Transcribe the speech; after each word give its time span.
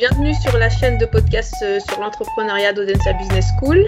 Bienvenue 0.00 0.32
sur 0.32 0.56
la 0.56 0.70
chaîne 0.70 0.96
de 0.96 1.04
podcast 1.04 1.54
euh, 1.62 1.78
sur 1.78 2.00
l'entrepreneuriat 2.00 2.72
d'Odensa 2.72 3.12
Business 3.12 3.44
School. 3.58 3.84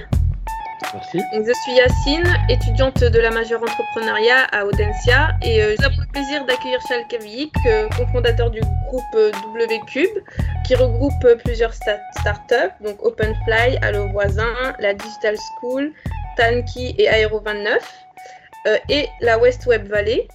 Merci. 0.93 1.21
Je 1.33 1.53
suis 1.63 1.73
Yacine, 1.73 2.37
étudiante 2.51 3.03
de 3.03 3.19
la 3.19 3.31
majeure 3.31 3.63
entrepreneuriat 3.63 4.45
à 4.53 4.67
Audencia 4.67 5.31
et 5.41 5.63
euh, 5.63 5.75
nous 5.79 5.87
avons 5.87 6.03
le 6.03 6.13
plaisir 6.13 6.45
d'accueillir 6.45 6.81
Charles 6.87 7.07
Kavik, 7.09 7.55
euh, 7.67 7.89
cofondateur 7.97 8.51
du 8.51 8.61
groupe 8.89 9.33
WCube 9.57 10.23
qui 10.67 10.75
regroupe 10.75 11.15
plusieurs 11.47 11.73
startups, 11.73 12.75
donc 12.83 13.03
OpenFly, 13.03 13.79
Allo 13.81 14.07
Voisin, 14.09 14.53
la 14.81 14.93
Digital 14.93 15.37
School, 15.39 15.95
Tanki 16.37 16.95
et 16.99 17.09
Aero29 17.09 17.79
et 18.91 19.09
la 19.23 19.39
West 19.39 19.65
Web 19.65 19.89
Valley. 19.89 20.29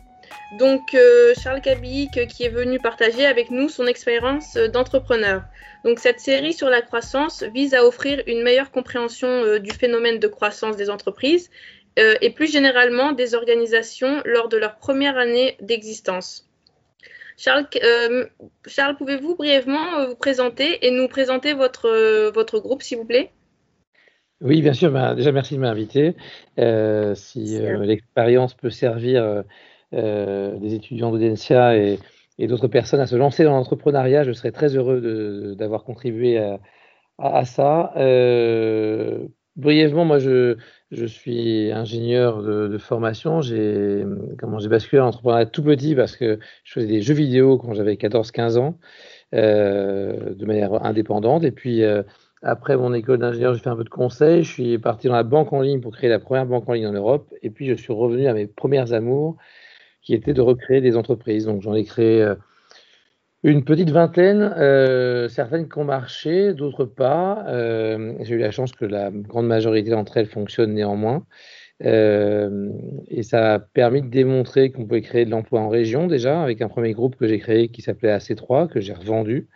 Donc 0.53 0.95
Charles 1.41 1.61
Kabik 1.61 2.27
qui 2.27 2.43
est 2.43 2.49
venu 2.49 2.79
partager 2.79 3.25
avec 3.25 3.51
nous 3.51 3.69
son 3.69 3.85
expérience 3.85 4.55
d'entrepreneur. 4.55 5.43
Donc 5.83 5.99
cette 5.99 6.19
série 6.19 6.53
sur 6.53 6.69
la 6.69 6.81
croissance 6.81 7.43
vise 7.43 7.73
à 7.73 7.85
offrir 7.85 8.21
une 8.27 8.43
meilleure 8.43 8.71
compréhension 8.71 9.27
euh, 9.27 9.59
du 9.59 9.71
phénomène 9.71 10.19
de 10.19 10.27
croissance 10.27 10.75
des 10.75 10.89
entreprises 10.89 11.49
euh, 11.99 12.15
et 12.21 12.31
plus 12.31 12.51
généralement 12.51 13.13
des 13.13 13.35
organisations 13.35 14.21
lors 14.25 14.49
de 14.49 14.57
leur 14.57 14.77
première 14.77 15.17
année 15.17 15.55
d'existence. 15.61 16.49
Charles, 17.37 17.67
euh, 17.83 18.25
Charles 18.65 18.97
pouvez-vous 18.97 19.35
brièvement 19.35 20.07
vous 20.07 20.15
présenter 20.15 20.85
et 20.85 20.91
nous 20.91 21.07
présenter 21.07 21.53
votre, 21.53 22.31
votre 22.31 22.59
groupe, 22.59 22.81
s'il 22.81 22.97
vous 22.97 23.05
plaît? 23.05 23.31
Oui, 24.41 24.61
bien 24.61 24.73
sûr. 24.73 24.91
Ben, 24.91 25.15
déjà, 25.15 25.31
merci 25.31 25.55
de 25.55 25.59
m'inviter. 25.59 26.15
si 27.15 27.59
l'expérience 27.59 28.55
peut 28.55 28.71
servir 28.71 29.43
des 29.91 30.73
étudiants 30.73 31.11
d'Audencia 31.11 31.77
et, 31.77 31.99
d'autres 32.39 32.67
personnes 32.67 32.99
à 32.99 33.07
se 33.07 33.15
lancer 33.15 33.43
dans 33.43 33.51
l'entrepreneuriat. 33.51 34.23
Je 34.23 34.31
serais 34.31 34.51
très 34.51 34.75
heureux 34.75 35.55
d'avoir 35.57 35.83
contribué 35.83 36.37
à, 37.19 37.45
ça. 37.45 37.93
Euh, 37.97 39.27
brièvement, 39.55 40.05
moi, 40.05 40.19
je, 40.19 40.57
je, 40.91 41.05
suis 41.05 41.71
ingénieur 41.71 42.43
de, 42.43 42.77
formation. 42.77 43.41
J'ai 43.41 44.05
comment 44.37 44.59
j'ai 44.59 44.69
basculé 44.69 44.99
dans 44.99 45.05
l'entrepreneuriat 45.05 45.47
tout 45.47 45.63
petit 45.63 45.95
parce 45.95 46.15
que 46.15 46.39
je 46.63 46.73
faisais 46.73 46.87
des 46.87 47.01
jeux 47.01 47.15
vidéo 47.15 47.57
quand 47.57 47.73
j'avais 47.73 47.95
14-15 47.95 48.57
ans 48.57 48.77
euh, 49.33 50.33
de 50.35 50.45
manière 50.45 50.85
indépendante. 50.85 51.43
Et 51.43 51.51
puis 51.51 51.83
euh, 51.83 52.03
après 52.43 52.77
mon 52.77 52.93
école 52.93 53.19
d'ingénieur, 53.19 53.53
j'ai 53.53 53.59
fait 53.59 53.69
un 53.69 53.75
peu 53.75 53.83
de 53.83 53.89
conseil. 53.89 54.43
Je 54.43 54.51
suis 54.51 54.77
parti 54.77 55.07
dans 55.07 55.15
la 55.15 55.23
banque 55.23 55.53
en 55.53 55.61
ligne 55.61 55.81
pour 55.81 55.91
créer 55.91 56.09
la 56.09 56.19
première 56.19 56.45
banque 56.45 56.69
en 56.69 56.73
ligne 56.73 56.87
en 56.87 56.93
Europe. 56.93 57.33
Et 57.41 57.49
puis 57.49 57.67
je 57.67 57.73
suis 57.73 57.93
revenu 57.93 58.27
à 58.27 58.33
mes 58.33 58.47
premières 58.47 58.93
amours 58.93 59.37
qui 60.07 60.13
était 60.13 60.33
de 60.33 60.39
recréer 60.39 60.79
des 60.79 60.95
entreprises. 60.95 61.43
Donc 61.43 61.61
j'en 61.61 61.73
ai 61.73 61.83
créé 61.83 62.21
euh, 62.21 62.35
une 63.43 63.65
petite 63.65 63.89
vingtaine, 63.89 64.53
euh, 64.57 65.27
certaines 65.27 65.67
qui 65.67 65.77
ont 65.79 65.83
marché, 65.83 66.53
d'autres 66.53 66.85
pas. 66.85 67.43
Euh, 67.49 68.13
j'ai 68.21 68.35
eu 68.35 68.37
la 68.37 68.51
chance 68.51 68.71
que 68.71 68.85
la 68.85 69.11
grande 69.11 69.47
majorité 69.47 69.89
d'entre 69.89 70.15
elles 70.15 70.27
fonctionnent 70.27 70.73
néanmoins. 70.73 71.25
et 71.81 73.23
ça 73.23 73.55
a 73.55 73.59
permis 73.59 74.01
de 74.01 74.07
démontrer 74.07 74.71
qu'on 74.71 74.85
pouvait 74.85 75.01
créer 75.01 75.25
de 75.25 75.29
l'emploi 75.31 75.59
en 75.59 75.67
région 75.67 76.07
déjà, 76.07 76.41
avec 76.41 76.61
un 76.61 76.69
premier 76.69 76.93
groupe 76.93 77.17
que 77.17 77.27
j'ai 77.27 77.39
créé 77.39 77.67
qui 77.67 77.81
s'appelait 77.81 78.15
AC3, 78.17 78.69
que 78.69 78.79
j'ai 78.79 78.93
revendu, 78.93 79.49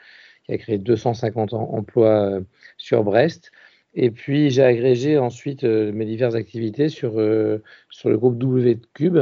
qui 0.45 0.52
a 0.52 0.58
créé 0.58 0.77
250 0.77 1.53
emplois 1.53 2.41
sur 2.77 3.05
Brest. 3.05 3.52
Et 3.93 4.11
puis 4.11 4.49
j'ai 4.49 4.63
agrégé 4.63 5.17
ensuite 5.17 5.63
mes 5.63 6.05
diverses 6.05 6.36
activités 6.36 6.89
sur, 6.89 7.13
sur 7.89 8.09
le 8.09 8.17
groupe 8.17 8.38
W 8.38 8.80
Cube, 8.93 9.17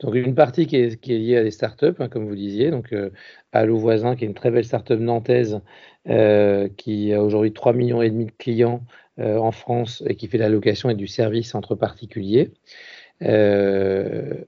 donc 0.00 0.14
une 0.14 0.34
partie 0.34 0.66
qui 0.66 0.76
est, 0.76 1.06
liée 1.06 1.36
à 1.36 1.42
des 1.42 1.50
startups, 1.50 1.94
hein, 1.98 2.08
comme 2.08 2.26
vous 2.26 2.36
disiez, 2.36 2.70
donc 2.70 2.92
euh, 2.92 3.10
Voisin, 3.54 4.16
qui 4.16 4.24
est 4.24 4.26
une 4.26 4.34
très 4.34 4.50
belle 4.50 4.64
startup 4.64 5.00
nantaise, 5.00 5.60
euh, 6.08 6.68
qui 6.76 7.12
a 7.14 7.22
aujourd'hui 7.22 7.52
3 7.52 7.72
millions 7.72 8.02
et 8.02 8.10
demi 8.10 8.26
de 8.26 8.32
clients 8.32 8.82
euh, 9.18 9.38
en 9.38 9.52
France 9.52 10.02
et 10.06 10.14
qui 10.16 10.28
fait 10.28 10.38
de 10.38 10.42
la 10.42 10.48
location 10.48 10.90
et 10.90 10.94
du 10.94 11.06
service 11.06 11.54
entre 11.54 11.74
particuliers. 11.74 12.50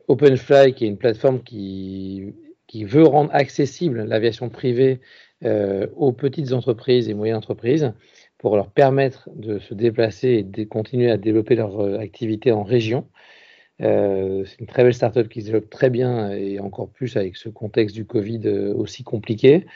OpenFly, 0.09 0.75
qui 0.75 0.85
est 0.85 0.89
une 0.89 0.99
plateforme 0.99 1.43
qui 1.43 2.35
veut 2.75 3.05
rendre 3.05 3.31
accessible 3.33 4.03
l'aviation 4.03 4.51
privée 4.51 5.01
aux 5.43 6.13
petites 6.13 6.53
entreprises 6.53 7.09
et 7.09 7.15
moyennes 7.15 7.37
entreprises 7.37 7.95
pour 8.37 8.57
leur 8.57 8.71
permettre 8.71 9.31
de 9.35 9.59
se 9.59 9.73
déplacer 9.73 10.29
et 10.29 10.43
de 10.43 10.65
continuer 10.65 11.11
à 11.11 11.17
développer 11.17 11.55
leur 11.55 11.99
activité 11.99 12.53
en 12.53 12.63
région. 12.63 13.07
Euh, 13.81 14.45
c'est 14.45 14.59
une 14.61 14.67
très 14.67 14.83
belle 14.83 14.95
startup 14.95 15.29
qui 15.29 15.41
se 15.41 15.47
développe 15.47 15.71
très 15.71 15.91
bien 15.91 16.31
et 16.33 16.59
encore 16.59 16.89
plus 16.89 17.17
avec 17.17 17.37
ce 17.37 17.49
contexte 17.49 17.95
du 17.95 18.05
Covid 18.05 18.41
euh, 18.47 18.75
aussi 18.75 19.05
compliqué. 19.05 19.67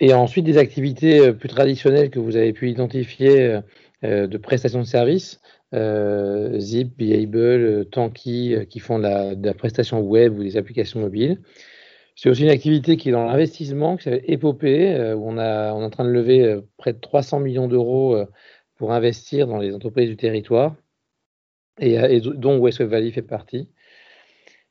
Et 0.00 0.12
ensuite, 0.12 0.44
des 0.44 0.58
activités 0.58 1.20
euh, 1.20 1.32
plus 1.32 1.48
traditionnelles 1.48 2.10
que 2.10 2.18
vous 2.18 2.36
avez 2.36 2.52
pu 2.52 2.70
identifier 2.70 3.60
de 4.02 4.36
prestations 4.36 4.80
de 4.80 4.86
services, 4.86 5.40
Zip, 5.72 6.94
Beable, 6.98 7.86
Tanky, 7.86 8.54
qui 8.68 8.78
font 8.78 8.98
de 8.98 9.46
la, 9.46 9.54
prestation 9.54 10.00
web 10.00 10.38
ou 10.38 10.42
des 10.42 10.58
applications 10.58 11.00
mobiles. 11.00 11.40
C'est 12.14 12.28
aussi 12.28 12.42
une 12.42 12.50
activité 12.50 12.98
qui 12.98 13.08
est 13.08 13.12
dans 13.12 13.24
l'investissement, 13.24 13.96
qui 13.96 14.04
s'appelle 14.04 14.24
Epopée, 14.26 15.14
où 15.14 15.30
on 15.30 15.38
est 15.38 15.70
en 15.70 15.88
train 15.88 16.04
de 16.04 16.10
lever 16.10 16.60
près 16.76 16.92
de 16.92 16.98
300 16.98 17.40
millions 17.40 17.66
d'euros 17.66 18.14
pour 18.76 18.92
investir 18.92 19.46
dans 19.46 19.56
les 19.56 19.74
entreprises 19.74 20.10
du 20.10 20.18
territoire 20.18 20.74
et, 21.78 21.98
euh, 21.98 22.20
dont 22.20 22.58
West 22.58 22.80
Valley 22.80 23.10
fait 23.10 23.22
partie. 23.22 23.68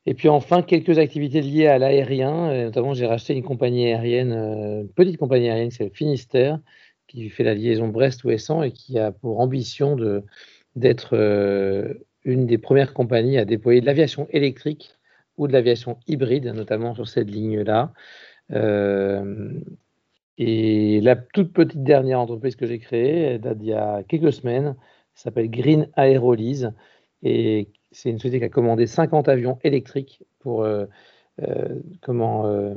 Et 0.06 0.14
puis 0.14 0.28
enfin, 0.28 0.62
quelques 0.62 1.00
activités 1.00 1.42
liées 1.42 1.68
à 1.68 1.78
l'aérien. 1.78 2.50
Euh, 2.50 2.66
notamment, 2.66 2.94
j'ai 2.94 3.06
racheté 3.06 3.34
une 3.34 3.44
compagnie 3.44 3.88
aérienne, 3.88 4.34
euh, 4.34 4.82
une 4.82 4.90
petite 4.90 5.18
compagnie 5.18 5.50
aérienne 5.50 5.70
qui 5.70 5.78
s'appelle 5.78 5.96
Finistère, 5.96 6.60
qui 7.08 7.30
fait 7.30 7.44
la 7.44 7.54
liaison 7.54 7.88
Brest-Ouessant 7.88 8.64
et 8.64 8.72
qui 8.72 9.00
a 9.00 9.12
pour 9.12 9.40
ambition 9.40 9.96
d'être 10.76 11.16
une 12.26 12.46
des 12.48 12.58
premières 12.58 12.94
compagnies 12.94 13.38
à 13.38 13.46
déployer 13.46 13.82
de 13.82 13.86
l'aviation 13.86 14.28
électrique 14.32 14.96
ou 15.38 15.48
de 15.48 15.54
l'aviation 15.54 16.00
hybride, 16.08 16.46
notamment 16.48 16.96
sur 16.96 17.08
cette 17.08 17.30
ligne-là. 17.30 17.94
et 20.38 21.02
la 21.02 21.16
toute 21.16 21.54
petite 21.54 21.84
dernière 21.84 22.20
entreprise 22.20 22.56
que 22.56 22.66
j'ai 22.66 22.80
créée, 22.80 23.22
elle 23.22 23.42
date 23.42 23.58
d'il 23.60 23.70
y 23.70 23.74
a 23.74 24.04
quelques 24.04 24.34
semaines, 24.34 24.76
s'appelle 25.16 25.50
Green 25.50 25.88
Aerolyse. 25.96 26.72
Et 27.24 27.70
c'est 27.92 28.10
une 28.10 28.18
société 28.18 28.40
qui 28.40 28.46
a 28.46 28.50
commandé 28.50 28.88
50 28.88 29.30
avions 29.30 29.60
électriques 29.64 30.22
pour 30.40 30.64
euh, 30.64 30.86
euh, 31.42 31.80
euh, 32.10 32.76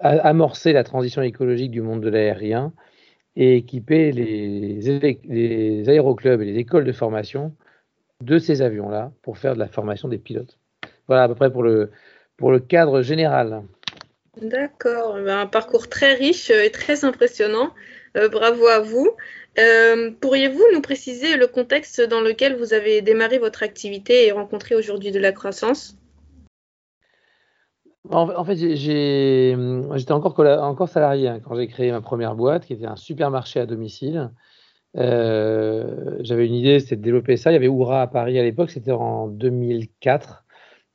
amorcer 0.00 0.72
la 0.72 0.84
transition 0.84 1.22
écologique 1.22 1.70
du 1.70 1.80
monde 1.80 2.02
de 2.02 2.08
l'aérien 2.08 2.72
et 3.36 3.56
équiper 3.56 4.12
les, 4.12 5.88
aéroclubs 5.88 6.42
et 6.42 6.44
les 6.44 6.58
écoles 6.58 6.84
de 6.84 6.92
formation 6.92 7.54
de 8.20 8.38
ces 8.38 8.60
avions-là 8.62 9.12
pour 9.22 9.38
faire 9.38 9.54
de 9.54 9.58
la 9.58 9.68
formation 9.68 10.08
des 10.08 10.18
pilotes. 10.18 10.58
Voilà 11.08 11.24
à 11.24 11.28
peu 11.28 11.34
près 11.34 11.50
pour 11.50 11.62
le, 11.62 11.90
pour 12.36 12.52
le 12.52 12.60
cadre 12.60 13.02
général. 13.02 13.62
D'accord, 14.40 15.14
ben, 15.14 15.40
un 15.40 15.46
parcours 15.46 15.88
très 15.88 16.14
riche 16.14 16.50
et 16.50 16.70
très 16.70 17.04
impressionnant. 17.04 17.70
bravo 18.14 18.66
à 18.66 18.80
vous. 18.80 19.10
Euh, 19.58 20.10
pourriez-vous 20.20 20.64
nous 20.72 20.80
préciser 20.80 21.36
le 21.36 21.46
contexte 21.46 22.00
dans 22.00 22.20
lequel 22.20 22.56
vous 22.56 22.72
avez 22.72 23.02
démarré 23.02 23.38
votre 23.38 23.62
activité 23.62 24.26
et 24.26 24.32
rencontré 24.32 24.74
aujourd'hui 24.74 25.10
de 25.10 25.18
la 25.18 25.32
croissance? 25.32 25.98
En, 28.10 28.44
fait, 28.44 28.56
j'étais 28.56 29.54
encore, 30.12 30.88
salarié 30.88 31.28
hein, 31.28 31.40
quand 31.40 31.54
j'ai 31.54 31.68
créé 31.68 31.92
ma 31.92 32.00
première 32.00 32.34
boîte, 32.34 32.66
qui 32.66 32.72
était 32.72 32.86
un 32.86 32.96
supermarché 32.96 33.60
à 33.60 33.66
domicile. 33.66 34.30
Euh, 34.96 36.16
j'avais 36.20 36.46
une 36.46 36.54
idée, 36.54 36.80
c'était 36.80 36.96
de 36.96 37.02
développer 37.02 37.36
ça. 37.36 37.50
Il 37.50 37.54
y 37.54 37.56
avait 37.56 37.68
Oura 37.68 38.02
à 38.02 38.06
Paris 38.06 38.38
à 38.38 38.42
l'époque, 38.42 38.70
c'était 38.70 38.90
en 38.90 39.28
2004. 39.28 40.44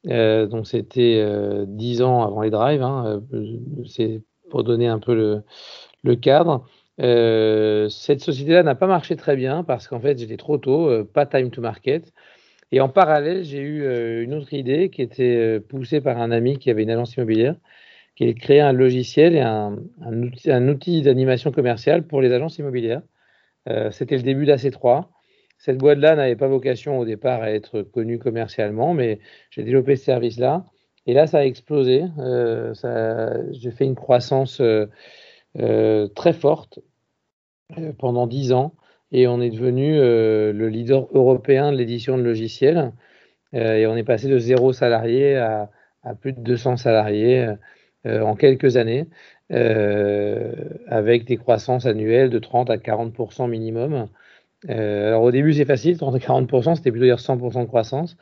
Euh, 0.08 0.48
donc 0.48 0.68
c'était 0.68 1.26
dix 1.66 2.02
ans 2.02 2.24
avant 2.24 2.42
les 2.42 2.50
drives. 2.50 2.84
Hein, 2.84 3.24
c'est 3.88 4.22
pour 4.50 4.64
donner 4.64 4.88
un 4.88 5.00
peu 5.00 5.42
le 6.04 6.16
cadre. 6.16 6.66
Euh, 7.00 7.90
cette 7.90 8.22
société-là 8.22 8.64
n'a 8.64 8.76
pas 8.76 8.88
marché 8.88 9.16
très 9.16 9.36
bien 9.36 9.64
parce 9.64 9.88
qu'en 9.88 10.00
fait, 10.00 10.18
j'étais 10.18 10.38
trop 10.38 10.58
tôt, 10.58 10.90
euh, 10.90 11.04
pas 11.04 11.26
time 11.26 11.52
to 11.52 11.62
market. 11.62 12.14
Et 12.72 12.82
en 12.82 12.90
parallèle, 12.90 13.44
j'ai 13.44 13.60
eu 13.60 13.84
euh, 13.84 14.24
une 14.24 14.34
autre 14.34 14.54
idée 14.54 14.90
qui 14.90 15.02
était 15.02 15.60
poussée 15.62 16.02
par 16.02 16.18
un 16.20 16.32
ami 16.32 16.60
qui 16.60 16.70
avait 16.70 16.84
une 16.84 16.90
agence 16.90 17.16
immobilière, 17.16 17.56
qui 18.16 18.26
est 18.26 18.34
de 18.34 18.40
créer 18.40 18.62
un 18.62 18.74
logiciel 18.74 19.36
et 19.36 19.42
un, 19.42 19.78
un 20.02 20.68
outil, 20.70 21.02
d'animation 21.02 21.52
commerciale 21.52 22.04
pour 22.08 22.22
les 22.22 22.32
agences 22.34 22.58
immobilières. 22.58 23.02
C'était 23.92 24.16
le 24.16 24.24
début 24.24 24.46
d'AC3. 24.46 25.08
Cette 25.58 25.78
boîte-là 25.78 26.16
n'avait 26.16 26.38
pas 26.38 26.48
vocation 26.48 27.00
au 27.00 27.06
départ 27.06 27.42
à 27.42 27.52
être 27.52 27.82
connue 27.82 28.18
commercialement, 28.18 28.94
mais 28.94 29.20
j'ai 29.52 29.64
développé 29.64 29.98
ce 29.98 30.06
service-là. 30.06 30.66
Et 31.06 31.14
là, 31.14 31.28
ça 31.28 31.40
a 31.40 31.44
explosé. 31.44 32.06
j'ai 33.52 33.72
fait 33.72 33.86
une 33.86 33.96
croissance 33.96 34.62
très 35.56 36.34
forte 36.34 36.80
euh, 37.78 37.92
pendant 37.98 38.28
dix 38.28 38.54
ans 38.54 38.74
et 39.12 39.28
on 39.28 39.42
est 39.42 39.50
devenu 39.50 40.00
euh, 40.00 40.54
le 40.54 40.70
leader 40.70 41.08
européen 41.14 41.72
de 41.72 41.78
l'édition 41.78 42.18
de 42.18 42.24
logiciels. 42.24 42.94
Euh, 43.54 43.76
et 43.76 43.88
on 43.88 43.96
est 43.98 44.04
passé 44.04 44.28
de 44.30 44.40
zéro 44.40 44.74
salarié 44.74 45.36
à, 45.38 45.70
plus 46.22 46.34
de 46.34 46.40
200 46.42 46.78
salariés 46.78 47.54
en 48.06 48.36
quelques 48.36 48.78
années. 48.78 49.08
avec 49.50 51.26
des 51.26 51.38
croissances 51.38 51.86
annuelles 51.86 52.30
de 52.30 52.40
30 52.40 52.70
à 52.70 52.78
40% 52.78 53.50
minimum. 53.50 54.08
alors 54.70 55.24
au 55.24 55.32
début 55.32 55.54
c'est 55.54 55.66
facile, 55.66 55.98
30 55.98 56.16
à 56.16 56.20
40%, 56.20 56.76
c'était 56.76 56.92
plutôt 56.92 57.06
dire 57.06 57.20
100% 57.20 57.62
de 57.62 57.66
croissance. 57.68 58.18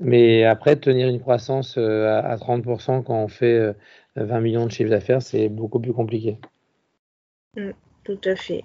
Mais 0.00 0.44
après, 0.44 0.76
tenir 0.76 1.08
une 1.08 1.20
croissance 1.20 1.78
à 1.78 2.36
30% 2.36 3.02
quand 3.04 3.24
on 3.24 3.28
fait 3.28 3.74
20 4.16 4.40
millions 4.40 4.66
de 4.66 4.72
chiffres 4.72 4.90
d'affaires, 4.90 5.22
c'est 5.22 5.48
beaucoup 5.48 5.80
plus 5.80 5.92
compliqué. 5.92 6.38
Mm, 7.56 7.70
tout 8.04 8.20
à 8.24 8.36
fait. 8.36 8.64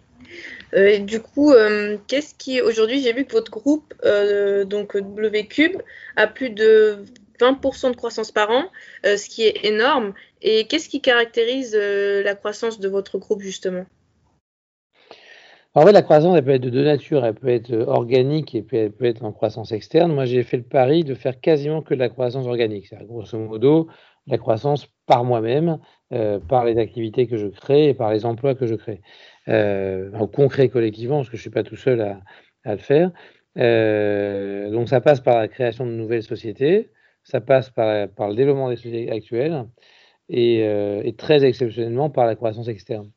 Euh, 0.73 0.99
du 0.99 1.21
coup, 1.21 1.51
euh, 1.53 1.97
qu'est-ce 2.07 2.35
qui 2.35 2.61
aujourd'hui, 2.61 3.01
j'ai 3.01 3.13
vu 3.13 3.25
que 3.25 3.31
votre 3.31 3.51
groupe, 3.51 3.93
euh, 4.03 4.65
donc 4.65 4.95
W 4.95 5.47
Cube, 5.47 5.81
a 6.15 6.27
plus 6.27 6.49
de 6.49 7.05
20% 7.39 7.91
de 7.91 7.95
croissance 7.95 8.31
par 8.31 8.49
an, 8.49 8.65
ce 9.03 9.27
qui 9.27 9.43
est 9.43 9.65
énorme. 9.65 10.13
Et 10.41 10.67
qu'est-ce 10.67 10.87
qui 10.87 11.01
caractérise 11.01 11.75
la 11.75 12.35
croissance 12.35 12.79
de 12.79 12.87
votre 12.87 13.17
groupe 13.17 13.41
justement? 13.41 13.85
En 15.73 15.85
fait, 15.85 15.91
la 15.91 16.01
croissance, 16.01 16.37
elle 16.37 16.45
peut 16.45 16.51
être 16.51 16.61
de 16.61 16.69
deux 16.69 16.85
natures. 16.85 17.25
Elle 17.25 17.33
peut 17.33 17.49
être 17.49 17.73
organique 17.73 18.55
et 18.55 18.61
puis 18.61 18.77
elle 18.77 18.93
peut 18.93 19.03
être 19.03 19.25
en 19.25 19.33
croissance 19.33 19.73
externe. 19.73 20.13
Moi, 20.13 20.23
j'ai 20.23 20.43
fait 20.43 20.55
le 20.55 20.63
pari 20.63 21.03
de 21.03 21.13
faire 21.13 21.41
quasiment 21.41 21.81
que 21.81 21.93
de 21.93 21.99
la 21.99 22.07
croissance 22.07 22.47
organique. 22.47 22.87
C'est 22.87 23.05
grosso 23.05 23.37
modo 23.37 23.89
la 24.27 24.37
croissance 24.37 24.87
par 25.05 25.23
moi-même, 25.23 25.79
par 26.47 26.65
les 26.65 26.77
activités 26.77 27.27
que 27.27 27.37
je 27.37 27.47
crée 27.47 27.89
et 27.89 27.93
par 27.93 28.11
les 28.11 28.25
emplois 28.25 28.55
que 28.55 28.65
je 28.65 28.75
crée 28.75 29.01
euh, 29.47 30.09
concret 30.27 30.69
collectivement, 30.69 31.17
parce 31.17 31.29
que 31.29 31.37
je 31.37 31.41
ne 31.41 31.43
suis 31.43 31.49
pas 31.49 31.63
tout 31.63 31.75
seul 31.75 32.01
à, 32.01 32.21
le 32.65 32.77
faire. 32.77 33.11
Euh, 33.57 34.69
donc 34.71 34.89
ça 34.89 35.01
passe 35.01 35.21
par 35.21 35.37
la 35.37 35.47
création 35.47 35.85
de 35.85 35.91
nouvelles 35.91 36.23
sociétés, 36.23 36.91
ça 37.23 37.41
passe 37.41 37.69
par, 37.69 38.07
le 38.07 38.35
développement 38.35 38.69
des 38.69 38.75
sociétés 38.75 39.11
actuelles 39.11 39.65
et, 40.29 40.63
euh, 40.63 41.01
et, 41.03 41.13
très 41.13 41.43
exceptionnellement 41.45 42.09
par 42.09 42.25
la 42.25 42.35
croissance 42.35 42.67
externe. 42.67 43.11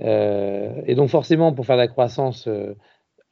Euh, 0.00 0.82
et 0.86 0.94
donc 0.94 1.08
forcément, 1.08 1.52
pour 1.52 1.66
faire 1.66 1.76
la 1.76 1.88
croissance 1.88 2.46
euh, 2.48 2.74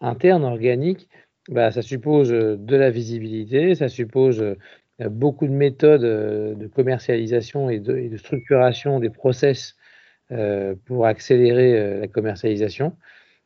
interne, 0.01 0.45
organique, 0.45 1.09
bah, 1.49 1.71
ça 1.71 1.83
suppose 1.83 2.31
de 2.31 2.77
la 2.77 2.91
visibilité, 2.91 3.75
ça 3.75 3.89
suppose 3.89 4.57
beaucoup 5.01 5.47
de 5.47 5.53
méthodes 5.53 6.03
de 6.03 6.67
commercialisation 6.67 7.71
et 7.71 7.79
de, 7.79 8.17
structuration 8.17 8.99
des 9.01 9.11
process 9.11 9.77
euh, 10.31 10.75
pour 10.85 11.07
accélérer 11.07 11.79
euh, 11.79 12.01
la 12.01 12.07
commercialisation. 12.07 12.95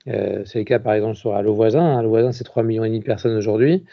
Euh, 0.08 0.44
c'est 0.44 0.58
le 0.58 0.64
cas 0.64 0.81
par 0.81 0.94
exemple 0.94 1.14
sur 1.14 1.32
Allo 1.34 1.54
Voisin. 1.54 1.96
Allo 1.96 2.08
Voisin, 2.08 2.32
c'est 2.32 2.43
3 2.43 2.64
millions 2.64 2.82
de 2.82 3.04
personnes 3.04 3.37
aujourd'hui. 3.37 3.84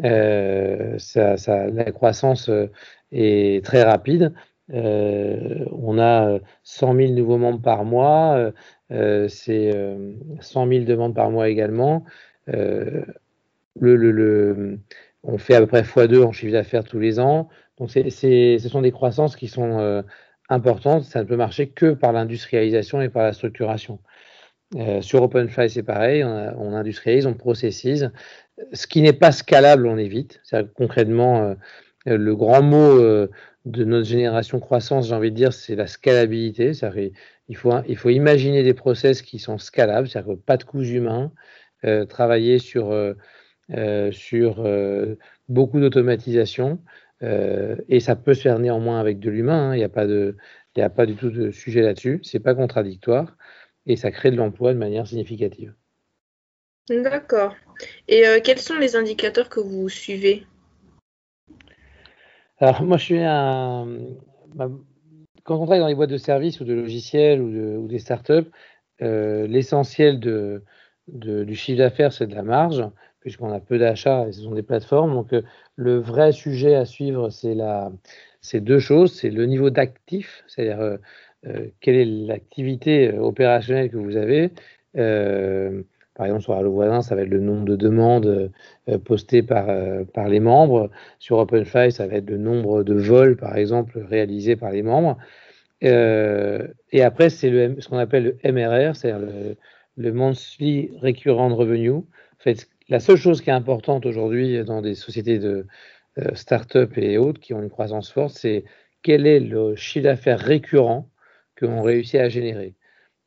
Ça, 0.00 1.36
la 1.70 1.92
croissance 1.92 2.50
est 3.12 3.64
très 3.64 3.84
rapide. 3.84 4.32
on 4.68 5.98
a 6.00 6.38
100 6.64 6.94
000 6.96 7.12
nouveaux 7.12 7.38
membres 7.38 7.62
par 7.62 7.84
mois. 7.84 8.50
c'est 8.90 9.70
100 10.40 10.68
000 10.68 10.84
demandes 10.84 11.14
par 11.14 11.30
mois 11.30 11.48
également. 11.48 12.04
Le, 12.48 13.04
le, 13.76 14.10
le, 14.10 14.80
on 15.24 15.38
fait 15.38 15.54
à 15.54 15.60
peu 15.60 15.66
près 15.66 15.82
x2 15.82 16.22
en 16.22 16.32
chiffre 16.32 16.52
d'affaires 16.52 16.84
tous 16.84 17.00
les 17.00 17.18
ans. 17.18 17.48
Donc, 17.78 17.90
c'est, 17.90 18.10
ce 18.10 18.68
sont 18.68 18.82
des 18.82 18.92
croissances 18.92 19.36
qui 19.36 19.48
sont 19.48 20.04
importante, 20.48 21.04
ça 21.04 21.20
ne 21.20 21.24
peut 21.24 21.36
marcher 21.36 21.68
que 21.68 21.92
par 21.92 22.12
l'industrialisation 22.12 23.00
et 23.00 23.08
par 23.08 23.22
la 23.22 23.32
structuration. 23.32 24.00
Euh, 24.76 25.00
sur 25.02 25.22
OpenFly, 25.22 25.70
c'est 25.70 25.82
pareil, 25.82 26.24
on, 26.24 26.74
industrialise, 26.74 27.26
on 27.26 27.34
processise. 27.34 28.10
Ce 28.72 28.86
qui 28.86 29.02
n'est 29.02 29.12
pas 29.12 29.32
scalable, 29.32 29.86
on 29.86 29.96
évite. 29.96 30.40
Concrètement, 30.76 31.56
euh, 32.06 32.16
le 32.16 32.34
grand 32.34 32.62
mot 32.62 32.98
euh, 32.98 33.30
de 33.64 33.84
notre 33.84 34.06
génération 34.06 34.60
croissance, 34.60 35.08
j'ai 35.08 35.14
envie 35.14 35.30
de 35.30 35.36
dire, 35.36 35.52
c'est 35.52 35.76
la 35.76 35.86
scalabilité. 35.86 36.72
Il 37.48 37.56
faut, 37.56 37.72
il 37.86 37.96
faut 37.96 38.10
imaginer 38.10 38.62
des 38.62 38.74
process 38.74 39.22
qui 39.22 39.38
sont 39.38 39.58
scalables, 39.58 40.08
c'est-à-dire 40.08 40.36
pas 40.44 40.56
de 40.56 40.64
coûts 40.64 40.82
humains, 40.82 41.32
travailler 42.08 42.58
sur, 42.58 42.94
sur 44.12 44.64
beaucoup 45.48 45.80
d'automatisation. 45.80 46.80
Euh, 47.22 47.76
et 47.88 48.00
ça 48.00 48.16
peut 48.16 48.34
se 48.34 48.42
faire 48.42 48.58
néanmoins 48.58 49.00
avec 49.00 49.18
de 49.18 49.30
l'humain. 49.30 49.70
Hein. 49.70 49.74
Il 49.74 49.78
n'y 49.78 49.84
a 49.84 49.88
pas 49.88 50.06
de, 50.06 50.36
il 50.76 50.82
a 50.82 50.90
pas 50.90 51.06
du 51.06 51.14
tout 51.14 51.30
de 51.30 51.50
sujet 51.50 51.80
là-dessus. 51.80 52.20
C'est 52.22 52.40
pas 52.40 52.54
contradictoire 52.54 53.36
et 53.86 53.96
ça 53.96 54.10
crée 54.10 54.30
de 54.30 54.36
l'emploi 54.36 54.74
de 54.74 54.78
manière 54.78 55.06
significative. 55.06 55.74
D'accord. 56.88 57.54
Et 58.08 58.26
euh, 58.26 58.40
quels 58.42 58.58
sont 58.58 58.78
les 58.78 58.96
indicateurs 58.96 59.48
que 59.48 59.60
vous 59.60 59.88
suivez? 59.88 60.46
Alors 62.58 62.82
moi, 62.82 62.98
je 62.98 63.04
suis 63.04 63.20
un. 63.20 63.88
Quand 65.44 65.56
on 65.56 65.66
travaille 65.66 65.80
dans 65.80 65.88
les 65.88 65.94
boîtes 65.94 66.10
de 66.10 66.16
services 66.16 66.60
ou 66.60 66.64
de 66.64 66.74
logiciels 66.74 67.40
ou, 67.40 67.50
de, 67.50 67.76
ou 67.76 67.86
des 67.86 67.98
startups, 67.98 68.50
euh, 69.02 69.46
l'essentiel 69.46 70.20
de, 70.20 70.62
du 71.06 71.54
chiffre 71.54 71.78
d'affaires, 71.78 72.12
c'est 72.12 72.26
de 72.26 72.34
la 72.34 72.42
marge 72.42 72.84
puisqu'on 73.24 73.50
a 73.52 73.58
peu 73.58 73.78
d'achats 73.78 74.28
et 74.28 74.32
ce 74.32 74.42
sont 74.42 74.54
des 74.54 74.62
plateformes. 74.62 75.14
Donc, 75.14 75.32
euh, 75.32 75.40
le 75.76 75.96
vrai 75.96 76.30
sujet 76.30 76.74
à 76.74 76.84
suivre, 76.84 77.30
c'est 77.30 77.54
la, 77.54 77.90
c'est 78.42 78.60
deux 78.60 78.78
choses. 78.78 79.14
C'est 79.18 79.30
le 79.30 79.46
niveau 79.46 79.70
d'actifs, 79.70 80.44
c'est-à-dire 80.46 80.80
euh, 80.80 80.98
euh, 81.46 81.68
quelle 81.80 81.96
est 81.96 82.04
l'activité 82.04 83.18
opérationnelle 83.18 83.90
que 83.90 83.96
vous 83.96 84.16
avez. 84.16 84.50
par 86.14 86.26
exemple, 86.26 86.42
sur 86.42 86.52
Allo 86.52 86.70
Voisin, 86.70 87.00
ça 87.00 87.14
va 87.16 87.22
être 87.22 87.30
le 87.30 87.40
nombre 87.40 87.64
de 87.64 87.76
demandes 87.76 88.52
postées 89.04 89.42
par, 89.42 89.66
par 90.12 90.28
les 90.28 90.40
membres. 90.40 90.90
Sur 91.18 91.38
OpenFi, 91.38 91.92
ça 91.92 92.06
va 92.06 92.16
être 92.16 92.30
le 92.30 92.38
nombre 92.38 92.84
de 92.84 92.94
vols, 92.94 93.36
par 93.36 93.56
exemple, 93.56 93.98
réalisés 93.98 94.54
par 94.56 94.70
les 94.70 94.82
membres. 94.82 95.16
et 95.80 97.02
après, 97.02 97.30
c'est 97.30 97.50
le, 97.50 97.80
ce 97.80 97.88
qu'on 97.88 97.98
appelle 97.98 98.36
le 98.42 98.52
MRR, 98.52 98.94
c'est-à-dire 98.94 99.26
le, 99.26 99.56
le 99.96 100.12
Monthly 100.12 100.92
Recurrent 101.02 101.54
Revenue. 101.56 102.02
La 102.88 103.00
seule 103.00 103.16
chose 103.16 103.40
qui 103.40 103.50
est 103.50 103.54
importante 103.54 104.06
aujourd'hui 104.06 104.62
dans 104.64 104.82
des 104.82 104.94
sociétés 104.94 105.38
de 105.38 105.66
euh, 106.18 106.34
start-up 106.34 106.96
et 106.96 107.18
autres 107.18 107.40
qui 107.40 107.54
ont 107.54 107.62
une 107.62 107.70
croissance 107.70 108.10
forte, 108.10 108.34
c'est 108.34 108.64
quel 109.02 109.26
est 109.26 109.40
le 109.40 109.74
chiffre 109.74 110.04
d'affaires 110.04 110.38
récurrent 110.38 111.10
que 111.56 111.66
l'on 111.66 111.82
réussit 111.82 112.16
à 112.16 112.28
générer. 112.28 112.74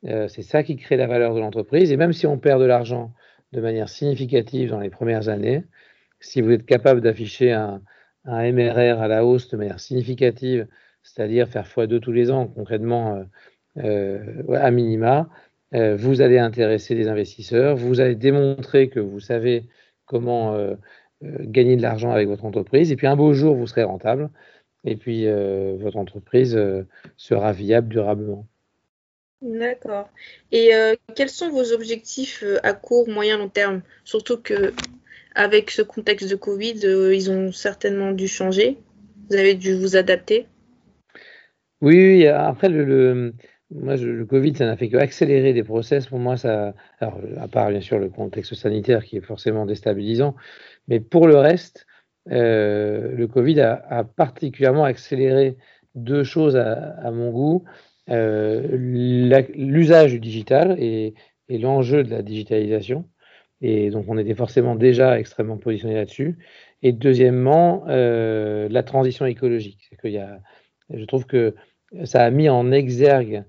Euh, 0.05 0.27
c'est 0.27 0.41
ça 0.41 0.63
qui 0.63 0.75
crée 0.75 0.97
la 0.97 1.07
valeur 1.07 1.33
de 1.33 1.39
l'entreprise. 1.39 1.91
Et 1.91 1.97
même 1.97 2.13
si 2.13 2.27
on 2.27 2.37
perd 2.37 2.61
de 2.61 2.65
l'argent 2.65 3.13
de 3.51 3.61
manière 3.61 3.89
significative 3.89 4.69
dans 4.69 4.79
les 4.79 4.89
premières 4.89 5.29
années, 5.29 5.63
si 6.19 6.41
vous 6.41 6.51
êtes 6.51 6.65
capable 6.65 7.01
d'afficher 7.01 7.51
un, 7.51 7.81
MRR 8.25 9.01
à 9.01 9.07
la 9.07 9.23
hausse 9.23 9.47
de 9.49 9.55
manière 9.55 9.79
significative, 9.79 10.67
c'est-à-dire 11.01 11.47
faire 11.47 11.65
x2 11.65 12.01
tous 12.01 12.11
les 12.11 12.29
ans, 12.29 12.47
concrètement, 12.47 13.23
euh, 13.77 14.43
à 14.53 14.69
minima, 14.69 15.29
euh, 15.73 15.97
vous 15.97 16.21
allez 16.21 16.37
intéresser 16.37 16.95
des 16.95 17.07
investisseurs, 17.07 17.75
vous 17.75 17.99
allez 17.99 18.15
démontrer 18.15 18.89
que 18.89 18.99
vous 18.99 19.19
savez 19.19 19.65
comment 20.05 20.53
euh, 20.53 20.75
euh, 21.23 21.37
gagner 21.41 21.75
de 21.75 21.81
l'argent 21.81 22.11
avec 22.11 22.27
votre 22.27 22.45
entreprise, 22.45 22.91
et 22.91 22.95
puis 22.95 23.07
un 23.07 23.15
beau 23.15 23.33
jour, 23.33 23.55
vous 23.55 23.67
serez 23.67 23.83
rentable, 23.83 24.29
et 24.85 24.95
puis 24.95 25.25
votre 25.79 25.97
entreprise 25.97 26.57
sera 27.17 27.51
viable 27.51 27.89
durablement. 27.89 28.47
D'accord. 29.41 30.09
Et 30.53 30.71
quels 31.13 31.29
sont 31.29 31.49
vos 31.49 31.73
objectifs 31.73 32.45
à 32.63 32.71
court, 32.73 33.09
moyen, 33.09 33.37
long 33.37 33.49
terme? 33.49 33.81
Surtout 34.05 34.37
que 34.37 34.73
avec 35.35 35.71
ce 35.71 35.81
contexte 35.81 36.29
de 36.29 36.35
Covid, 36.35 36.79
ils 37.13 37.29
ont 37.29 37.51
certainement 37.51 38.13
dû 38.13 38.29
changer. 38.29 38.77
Vous 39.29 39.35
avez 39.35 39.55
dû 39.55 39.73
vous 39.73 39.97
adapter. 39.97 40.47
Oui, 41.81 42.25
après 42.25 42.69
le 42.69 43.33
moi, 43.71 43.97
le 43.97 44.25
Covid, 44.25 44.55
ça 44.55 44.65
n'a 44.65 44.77
fait 44.77 44.89
qu'accélérer 44.89 45.53
des 45.53 45.63
process. 45.63 46.07
Pour 46.07 46.19
moi, 46.19 46.37
ça, 46.37 46.73
alors, 46.99 47.19
à 47.37 47.47
part 47.47 47.69
bien 47.69 47.81
sûr 47.81 47.99
le 47.99 48.09
contexte 48.09 48.55
sanitaire 48.55 49.03
qui 49.03 49.17
est 49.17 49.21
forcément 49.21 49.65
déstabilisant, 49.65 50.35
mais 50.87 50.99
pour 50.99 51.27
le 51.27 51.37
reste, 51.37 51.85
euh, 52.31 53.11
le 53.13 53.27
Covid 53.27 53.59
a, 53.61 54.03
particulièrement 54.03 54.85
accéléré 54.85 55.57
deux 55.95 56.23
choses 56.23 56.55
à, 56.55 57.11
mon 57.11 57.31
goût 57.31 57.65
euh, 58.09 58.67
l'usage 58.71 60.13
du 60.13 60.19
digital 60.19 60.77
et, 60.79 61.13
l'enjeu 61.49 62.03
de 62.03 62.09
la 62.09 62.21
digitalisation. 62.21 63.09
Et 63.61 63.89
donc, 63.89 64.05
on 64.07 64.17
était 64.17 64.35
forcément 64.35 64.75
déjà 64.75 65.19
extrêmement 65.19 65.57
positionné 65.57 65.95
là-dessus. 65.95 66.37
Et 66.83 66.91
deuxièmement, 66.91 67.85
euh, 67.87 68.67
la 68.69 68.83
transition 68.83 69.25
écologique. 69.25 69.87
C'est 69.89 69.99
qu'il 69.99 70.11
y 70.11 70.19
a, 70.19 70.39
je 70.93 71.03
trouve 71.05 71.25
que 71.25 71.55
ça 72.03 72.23
a 72.23 72.29
mis 72.29 72.49
en 72.49 72.71
exergue 72.71 73.45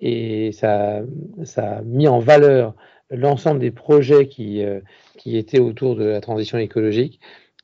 et 0.00 0.52
ça, 0.52 1.00
ça 1.44 1.78
a 1.78 1.82
mis 1.82 2.08
en 2.08 2.18
valeur 2.18 2.74
l'ensemble 3.10 3.60
des 3.60 3.70
projets 3.70 4.28
qui, 4.28 4.62
euh, 4.62 4.80
qui 5.16 5.36
étaient 5.36 5.60
autour 5.60 5.96
de 5.96 6.04
la 6.04 6.20
transition 6.20 6.58
écologique. 6.58 7.20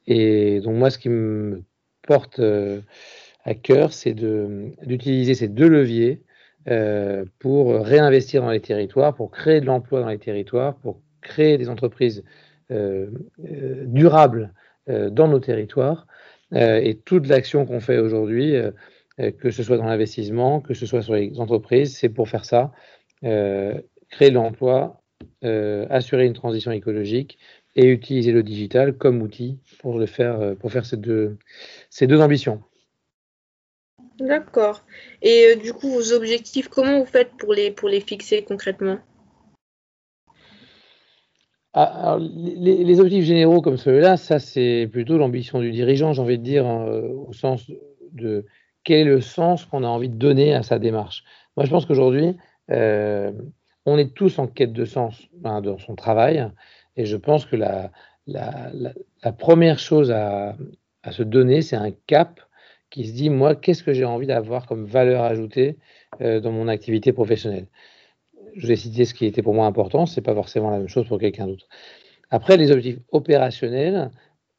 Et 0.06 0.60
donc 0.60 0.76
moi, 0.76 0.90
ce 0.90 0.98
qui 0.98 1.08
me 1.08 1.62
porte 2.06 2.38
euh, 2.40 2.80
à 3.44 3.54
cœur, 3.54 3.92
c'est 3.92 4.14
d'utiliser 4.14 5.34
ces 5.34 5.48
deux 5.48 5.68
leviers 5.68 6.22
euh, 6.68 7.24
pour 7.38 7.74
réinvestir 7.74 8.42
dans 8.42 8.50
les 8.50 8.60
territoires, 8.60 9.14
pour 9.14 9.30
créer 9.30 9.60
de 9.60 9.66
l'emploi 9.66 10.00
dans 10.00 10.08
les 10.08 10.18
territoires, 10.18 10.76
pour 10.76 11.00
créer 11.20 11.58
des 11.58 11.68
entreprises 11.68 12.24
durables 13.38 14.52
dans 14.88 15.28
nos 15.28 15.38
territoires. 15.38 16.06
et 16.52 16.98
toute 17.04 17.28
l'action 17.28 17.66
qu'on 17.66 17.78
fait 17.80 17.98
aujourd'hui 17.98 18.56
que 19.18 19.50
ce 19.50 19.62
soit 19.62 19.76
dans 19.76 19.87
l'investissement, 19.87 20.61
que 20.61 20.75
ce 20.75 20.87
soit 20.87 21.02
sur 21.02 21.14
les 21.14 21.38
entreprises, 21.38 21.97
c'est 21.97 22.09
pour 22.09 22.28
faire 22.28 22.44
ça, 22.44 22.73
créer 23.21 24.30
de 24.30 24.35
l'emploi, 24.35 25.02
assurer 25.42 26.26
une 26.26 26.33
transition 26.33 26.73
écologique 26.73 27.38
et 27.76 27.87
utiliser 27.87 28.33
le 28.33 28.42
digital 28.42 28.97
comme 28.97 29.23
outil 29.23 29.59
pour 29.80 29.99
le 29.99 30.06
faire, 30.06 30.56
pour 30.56 30.73
faire 30.73 30.85
ces 30.85 30.97
deux, 30.97 31.38
ces 31.90 32.06
deux 32.06 32.21
ambitions. 32.21 32.62
D'accord. 34.18 34.85
Et 35.23 35.56
du 35.56 35.73
coup, 35.73 35.88
vos 35.88 36.12
objectifs, 36.12 36.68
comment 36.68 37.00
vous 37.00 37.06
faites 37.06 37.33
pour 37.37 37.52
les, 37.52 37.71
pour 37.71 37.88
les 37.88 38.00
fixer 38.00 38.42
concrètement? 38.42 38.99
Ah, 41.76 42.18
les, 42.21 43.00
objectifs 43.00 43.25
généraux 43.25 43.61
comme 43.61 43.78
ceux-là, 43.78 44.16
ça 44.16 44.38
c'est 44.38 44.88
plutôt 44.92 45.18
l'ambition 45.18 45.61
du 45.61 45.73
dirigeant, 45.73 46.12
j'ai 46.12 46.23
envie 46.23 46.38
de 46.38 46.44
dire, 46.44 46.64
hein, 46.64 46.87
au 47.26 47.33
sens 47.33 47.68
de 48.12 48.47
quel 48.84 48.98
est 48.98 49.04
le 49.04 49.20
sens 49.20 49.64
qu'on 49.64 49.84
a 49.84 49.88
envie 49.88 50.08
de 50.08 50.16
donner 50.16 50.54
à 50.54 50.62
sa 50.62 50.78
démarche. 50.78 51.24
Moi 51.56 51.66
je 51.66 51.70
pense 51.70 51.86
qu'aujourd'hui, 51.86 52.36
euh, 52.70 53.32
on 53.86 53.98
est 53.98 54.14
tous 54.14 54.38
en 54.38 54.46
quête 54.46 54.72
de 54.72 54.84
sens 54.84 55.28
hein, 55.44 55.60
dans 55.60 55.78
son 55.78 55.94
travail, 55.94 56.48
et 56.96 57.04
je 57.06 57.16
pense 57.16 57.44
que 57.44 57.56
la, 57.56 57.90
la, 58.26 59.32
première 59.32 59.78
chose 59.78 60.10
à, 60.10 60.56
à 61.02 61.12
se 61.12 61.22
donner, 61.22 61.62
c'est 61.62 61.76
un 61.76 61.90
cap 62.06 62.40
qui 62.90 63.06
se 63.06 63.12
dit, 63.12 63.30
moi, 63.30 63.54
qu'est-ce 63.54 63.82
que 63.82 63.92
j'ai 63.92 64.04
envie 64.04 64.26
d'avoir 64.26 64.66
comme 64.66 64.84
valeur 64.84 65.24
ajoutée 65.24 65.78
euh, 66.20 66.40
dans 66.40 66.52
mon 66.52 66.68
activité 66.68 67.12
professionnelle? 67.12 67.66
Je 68.54 68.66
vais 68.66 68.76
citer 68.76 69.04
ce 69.04 69.14
qui 69.14 69.26
était 69.26 69.42
pour 69.42 69.54
moi 69.54 69.66
important, 69.66 70.06
ce 70.06 70.18
n'est 70.18 70.24
pas 70.24 70.34
forcément 70.34 70.70
la 70.70 70.78
même 70.78 70.88
chose 70.88 71.08
pour 71.08 71.18
quelqu'un 71.18 71.46
d'autre. 71.46 71.66
Après, 72.30 72.56
les 72.56 72.70
objectifs 72.70 73.02
opérationnels, 73.10 74.10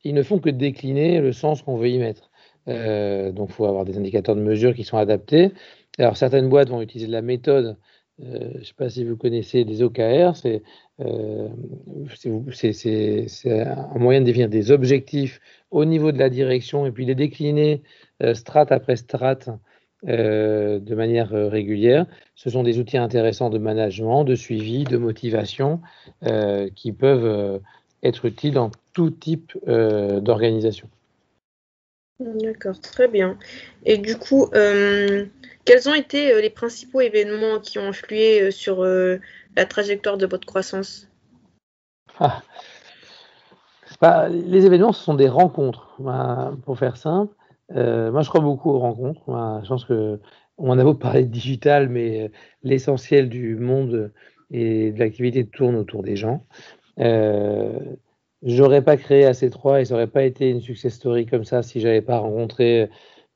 ils 0.03 0.13
ne 0.13 0.21
font 0.21 0.39
que 0.39 0.49
décliner 0.49 1.21
le 1.21 1.31
sens 1.31 1.61
qu'on 1.61 1.77
veut 1.77 1.89
y 1.89 1.97
mettre. 1.97 2.29
Euh, 2.67 3.31
donc, 3.31 3.49
il 3.49 3.53
faut 3.53 3.65
avoir 3.65 3.85
des 3.85 3.97
indicateurs 3.97 4.35
de 4.35 4.41
mesure 4.41 4.73
qui 4.73 4.83
sont 4.83 4.97
adaptés. 4.97 5.51
Alors, 5.97 6.17
certaines 6.17 6.49
boîtes 6.49 6.69
vont 6.69 6.81
utiliser 6.81 7.07
de 7.07 7.11
la 7.11 7.21
méthode. 7.21 7.77
Euh, 8.23 8.49
je 8.53 8.59
ne 8.59 8.63
sais 8.63 8.73
pas 8.73 8.89
si 8.89 9.03
vous 9.03 9.17
connaissez 9.17 9.65
des 9.65 9.83
OKR. 9.83 10.33
Euh, 11.01 11.49
c'est 12.53 13.51
un 13.51 13.99
moyen 13.99 14.21
de 14.21 14.25
définir 14.25 14.49
des 14.49 14.71
objectifs 14.71 15.41
au 15.71 15.85
niveau 15.85 16.11
de 16.11 16.17
la 16.17 16.29
direction 16.29 16.85
et 16.85 16.91
puis 16.91 17.05
les 17.05 17.15
décliner 17.15 17.83
strate 18.33 18.71
après 18.71 18.95
strate 18.95 19.49
de 20.03 20.95
manière 20.95 21.31
régulière. 21.31 22.05
Ce 22.35 22.49
sont 22.49 22.63
des 22.63 22.79
outils 22.79 22.97
intéressants 22.97 23.49
de 23.49 23.57
management, 23.57 24.23
de 24.23 24.35
suivi, 24.35 24.85
de 24.85 24.97
motivation 24.97 25.81
qui 26.75 26.93
peuvent 26.93 27.59
être 28.03 28.25
utiles 28.25 28.53
dans 28.53 28.71
tout 28.93 29.09
type 29.09 29.51
d'organisation. 29.65 30.87
D'accord, 32.19 32.79
très 32.79 33.07
bien. 33.07 33.37
Et 33.85 33.97
du 33.97 34.17
coup, 34.17 34.49
quels 34.51 35.89
ont 35.89 35.93
été 35.93 36.41
les 36.41 36.49
principaux 36.49 37.01
événements 37.01 37.59
qui 37.59 37.77
ont 37.77 37.87
influé 37.87 38.51
sur 38.51 38.83
la 38.85 39.65
trajectoire 39.65 40.17
de 40.17 40.25
votre 40.25 40.45
croissance? 40.45 41.09
Ah. 42.19 42.41
Les 44.29 44.65
événements, 44.65 44.93
ce 44.93 45.03
sont 45.03 45.13
des 45.13 45.29
rencontres, 45.29 45.97
pour 46.63 46.77
faire 46.77 46.97
simple. 46.97 47.33
Euh, 47.71 48.11
moi, 48.11 48.21
je 48.21 48.29
crois 48.29 48.41
beaucoup 48.41 48.69
aux 48.71 48.79
rencontres. 48.79 49.23
je 49.63 49.67
pense 49.67 49.85
que 49.85 50.19
on 50.57 50.77
a 50.79 50.83
beau 50.83 50.93
parler 50.93 51.23
de 51.23 51.31
digital, 51.31 51.89
mais 51.89 52.23
euh, 52.23 52.27
l'essentiel 52.63 53.27
du 53.27 53.55
monde 53.55 54.13
et 54.51 54.91
de 54.91 54.99
l'activité 54.99 55.45
tourne 55.45 55.75
autour 55.75 56.01
des 56.01 56.15
gens. 56.15 56.45
Euh, 56.99 57.77
j'aurais 58.43 58.83
pas 58.83 58.97
créé 58.97 59.25
AC3 59.25 59.81
et 59.81 59.85
ça 59.85 59.93
n'aurait 59.95 60.07
pas 60.07 60.23
été 60.23 60.49
une 60.49 60.61
success 60.61 60.93
story 60.93 61.25
comme 61.25 61.43
ça 61.43 61.63
si 61.63 61.79
j'avais 61.79 62.01
pas 62.01 62.19
rencontré 62.19 62.89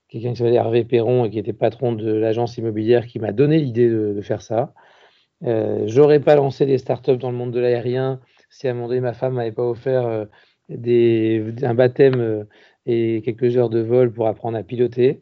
quelqu'un 0.07 0.31
qui 0.31 0.37
s'appelait 0.37 0.55
Hervé 0.55 0.83
Perron 0.85 1.25
et 1.25 1.29
qui 1.29 1.39
était 1.39 1.53
patron 1.53 1.93
de 1.93 2.11
l'agence 2.11 2.57
immobilière 2.57 3.05
qui 3.07 3.19
m'a 3.19 3.31
donné 3.31 3.59
l'idée 3.59 3.89
de, 3.89 4.21
faire 4.21 4.41
ça. 4.41 4.73
Euh, 5.45 5.83
j'aurais 5.87 6.19
pas 6.19 6.35
lancé 6.35 6.65
des 6.65 6.77
startups 6.77 7.17
dans 7.17 7.31
le 7.31 7.37
monde 7.37 7.51
de 7.51 7.59
l'aérien 7.59 8.19
si 8.49 8.67
à 8.67 8.71
un 8.71 8.73
moment 8.73 8.87
donné 8.87 9.01
ma 9.01 9.13
femme 9.13 9.35
m'avait 9.35 9.51
pas 9.51 9.63
offert 9.63 10.27
des, 10.69 11.43
un 11.63 11.73
baptême 11.75 12.47
et 12.85 13.21
quelques 13.23 13.57
heures 13.57 13.69
de 13.69 13.79
vol 13.79 14.11
pour 14.11 14.27
apprendre 14.27 14.57
à 14.57 14.63
piloter. 14.63 15.21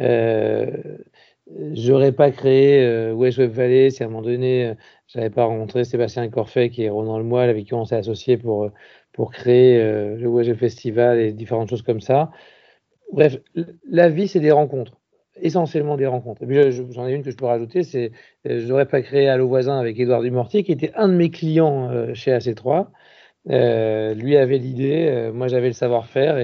Euh, 0.00 0.66
J'aurais 1.72 2.12
pas 2.12 2.30
créé 2.30 2.80
euh, 2.84 3.12
West 3.12 3.38
Web 3.38 3.50
Valley 3.52 3.90
si 3.90 4.02
à 4.02 4.06
un 4.06 4.08
moment 4.08 4.22
donné 4.22 4.66
euh, 4.68 4.74
j'avais 5.08 5.30
pas 5.30 5.44
rencontré 5.44 5.84
Sébastien 5.84 6.28
Corfet 6.28 6.70
qui 6.70 6.84
est 6.84 6.90
Ronan 6.90 7.18
Le 7.18 7.24
Moile 7.24 7.50
avec 7.50 7.66
qui 7.66 7.74
on 7.74 7.84
s'est 7.84 7.96
associé 7.96 8.36
pour, 8.36 8.64
euh, 8.64 8.72
pour 9.12 9.32
créer 9.32 9.78
le 10.16 10.26
Web 10.26 10.54
Festival 10.56 11.18
et 11.18 11.32
différentes 11.32 11.70
choses 11.70 11.82
comme 11.82 12.00
ça. 12.00 12.30
Bref, 13.12 13.38
la 13.88 14.08
vie 14.08 14.28
c'est 14.28 14.40
des 14.40 14.52
rencontres 14.52 14.96
essentiellement 15.42 15.96
des 15.96 16.06
rencontres. 16.06 16.42
Et 16.42 16.70
j'en 16.70 17.06
ai 17.06 17.14
une 17.14 17.22
que 17.22 17.30
je 17.30 17.36
peux 17.36 17.46
rajouter, 17.46 17.82
c'est 17.82 18.12
je 18.44 18.66
n'aurais 18.66 18.86
pas 18.86 19.00
créé 19.00 19.26
Allo 19.26 19.48
Voisin 19.48 19.78
avec 19.78 19.98
Édouard 19.98 20.20
Dumortier, 20.20 20.64
qui 20.64 20.72
était 20.72 20.92
un 20.96 21.08
de 21.08 21.14
mes 21.14 21.30
clients 21.30 22.12
chez 22.14 22.32
AC3. 22.32 22.88
lui 23.46 24.36
avait 24.36 24.58
l'idée, 24.58 25.30
moi 25.32 25.48
j'avais 25.48 25.68
le 25.68 25.72
savoir-faire, 25.72 26.36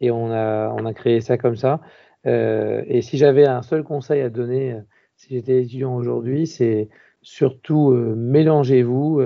et 0.00 0.10
on 0.10 0.30
a, 0.30 0.94
créé 0.94 1.20
ça 1.20 1.36
comme 1.38 1.56
ça. 1.56 1.80
Euh, 2.26 2.82
et 2.86 3.02
si 3.02 3.18
j'avais 3.18 3.46
un 3.46 3.62
seul 3.62 3.82
conseil 3.82 4.20
à 4.22 4.30
donner, 4.30 4.72
euh, 4.72 4.80
si 5.16 5.34
j'étais 5.34 5.62
étudiant 5.62 5.94
aujourd'hui, 5.94 6.46
c'est 6.46 6.88
surtout 7.22 7.92
euh, 7.92 8.14
mélangez-vous, 8.16 9.22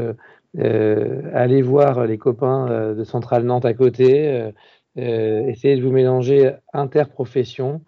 allez 0.59 1.63
voir 1.63 2.07
les 2.07 2.19
copains 2.19 2.95
de 2.95 3.05
Centrale 3.05 3.45
Nantes 3.45 3.65
à 3.65 3.75
côté, 3.75 4.51
essayez 4.97 5.77
de 5.77 5.83
vous 5.83 5.91
mélanger 5.91 6.53
interprofession 6.73 7.83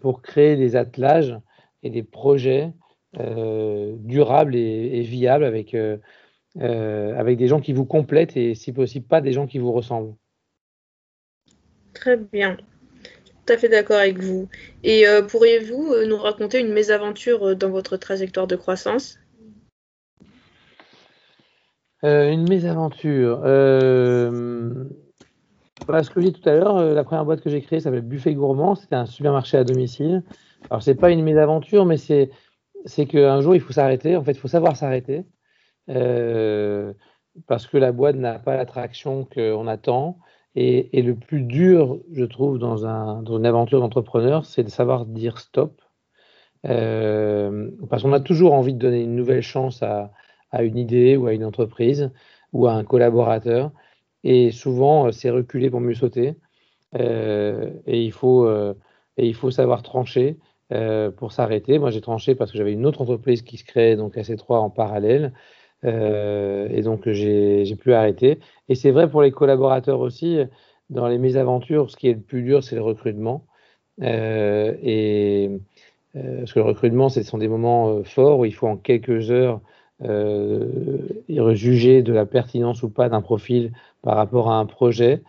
pour 0.00 0.22
créer 0.22 0.56
des 0.56 0.76
attelages 0.76 1.38
et 1.82 1.90
des 1.90 2.02
projets 2.02 2.72
durables 3.14 4.56
et, 4.56 5.02
viables 5.02 5.44
avec, 5.44 5.76
avec 6.58 7.38
des 7.38 7.46
gens 7.48 7.60
qui 7.60 7.72
vous 7.72 7.86
complètent 7.86 8.36
et 8.36 8.54
si 8.54 8.72
possible 8.72 9.06
pas 9.06 9.20
des 9.20 9.32
gens 9.32 9.46
qui 9.46 9.58
vous 9.58 9.72
ressemblent. 9.72 10.14
Très 11.94 12.16
bien. 12.16 12.56
Tout 13.50 13.52
à 13.52 13.58
fait 13.58 13.68
d'accord 13.68 13.98
avec 13.98 14.18
vous. 14.18 14.48
Et 14.82 15.06
euh, 15.06 15.22
pourriez-vous 15.22 15.92
euh, 15.92 16.06
nous 16.06 16.16
raconter 16.16 16.60
une 16.60 16.72
mésaventure 16.72 17.48
euh, 17.48 17.54
dans 17.54 17.70
votre 17.70 17.96
trajectoire 17.96 18.46
de 18.46 18.56
croissance? 18.56 19.18
Une 22.02 22.48
mésaventure. 22.48 23.38
Voilà 25.86 26.02
ce 26.02 26.10
que 26.10 26.20
j'ai 26.20 26.30
dit 26.30 26.40
tout 26.40 26.48
à 26.48 26.54
l'heure, 26.54 26.82
la 26.94 27.04
première 27.04 27.24
boîte 27.24 27.40
que 27.40 27.50
j'ai 27.50 27.62
créée 27.62 27.80
s'appelle 27.80 28.02
Buffet 28.02 28.34
Gourmand. 28.34 28.74
C'était 28.74 28.96
un 28.96 29.06
supermarché 29.06 29.56
à 29.56 29.64
domicile. 29.64 30.22
Alors, 30.68 30.82
c'est 30.82 30.94
pas 30.94 31.10
une 31.10 31.22
mésaventure, 31.22 31.86
mais 31.86 31.96
c'est, 31.96 32.30
c'est 32.84 33.06
qu'un 33.06 33.40
jour, 33.40 33.54
il 33.54 33.60
faut 33.60 33.72
s'arrêter. 33.72 34.16
En 34.16 34.24
fait, 34.24 34.32
il 34.32 34.38
faut 34.38 34.48
savoir 34.48 34.76
s'arrêter. 34.76 35.24
parce 37.46 37.66
que 37.66 37.76
la 37.76 37.92
boîte 37.92 38.16
n'a 38.16 38.38
pas 38.38 38.56
l'attraction 38.56 39.24
qu'on 39.24 39.66
attend. 39.66 40.18
Et, 40.56 41.02
le 41.02 41.14
plus 41.14 41.42
dur, 41.42 42.00
je 42.12 42.24
trouve, 42.24 42.58
dans, 42.58 42.84
un, 42.86 43.24
une 43.24 43.46
aventure 43.46 43.80
d'entrepreneur, 43.80 44.44
c'est 44.44 44.64
de 44.64 44.68
savoir 44.70 45.06
dire 45.06 45.38
stop. 45.38 45.80
Euh, 46.66 47.70
parce 47.88 48.02
qu'on 48.02 48.12
a 48.12 48.20
toujours 48.20 48.52
envie 48.52 48.74
de 48.74 48.78
donner 48.78 49.02
une 49.02 49.16
nouvelle 49.16 49.42
chance 49.42 49.82
à, 49.82 50.12
une 50.52 50.76
idée 50.76 51.16
ou 51.16 51.26
à 51.26 51.34
une 51.34 51.44
entreprise 51.44 52.10
ou 52.52 52.66
à 52.66 52.72
un 52.74 52.84
collaborateur. 52.84 53.72
Et 54.24 54.50
souvent, 54.50 55.06
euh, 55.06 55.12
c'est 55.12 55.30
reculer 55.30 55.70
pour 55.70 55.80
mieux 55.80 55.94
sauter. 55.94 56.36
Euh, 56.98 57.70
et, 57.86 58.02
il 58.04 58.12
faut, 58.12 58.50
et 58.50 59.26
il 59.26 59.34
faut 59.34 59.50
savoir 59.50 59.82
trancher 59.82 60.38
pour 61.16 61.32
s'arrêter. 61.32 61.78
Moi, 61.78 61.90
j'ai 61.90 62.00
tranché 62.00 62.34
parce 62.34 62.52
que 62.52 62.58
j'avais 62.58 62.72
une 62.72 62.86
autre 62.86 63.00
entreprise 63.02 63.42
qui 63.42 63.56
se 63.56 63.64
créait, 63.64 63.96
donc 63.96 64.16
AC3 64.16 64.58
en 64.58 64.70
parallèle. 64.70 65.32
Euh, 65.84 66.68
et 66.70 66.82
donc, 66.82 67.08
j'ai 67.10 67.76
pu 67.76 67.92
arrêter. 67.92 68.38
Et 68.68 68.74
c'est 68.74 68.90
vrai 68.90 69.08
pour 69.10 69.22
les 69.22 69.30
collaborateurs 69.32 70.00
aussi. 70.00 70.38
Dans 70.90 71.08
les 71.08 71.18
mésaventures, 71.18 71.90
ce 71.90 71.96
qui 71.96 72.08
est 72.08 72.14
le 72.14 72.20
plus 72.20 72.42
dur, 72.42 72.64
c'est 72.64 72.76
le 72.76 72.82
recrutement. 72.82 73.46
Euh, 74.02 74.76
et 74.82 75.50
euh, 76.16 76.38
parce 76.40 76.52
que 76.52 76.58
le 76.60 76.64
recrutement, 76.64 77.08
ce 77.08 77.22
sont 77.22 77.38
des 77.38 77.48
moments 77.48 78.02
forts 78.04 78.40
où 78.40 78.44
il 78.44 78.54
faut 78.54 78.66
en 78.68 78.76
quelques 78.76 79.30
heures 79.30 79.60
juger 81.54 82.02
de 82.02 82.12
la 82.12 82.26
pertinence 82.26 82.82
ou 82.82 82.90
pas 82.90 83.08
d'un 83.08 83.22
profil 83.22 83.72
par 84.02 84.16
rapport 84.16 84.50
à 84.50 84.56
un 84.58 84.66
projet. 84.66 85.22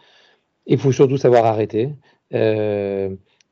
Il 0.67 0.77
faut 0.79 0.91
surtout 0.91 1.17
savoir 1.17 1.45
arrêter. 1.45 1.89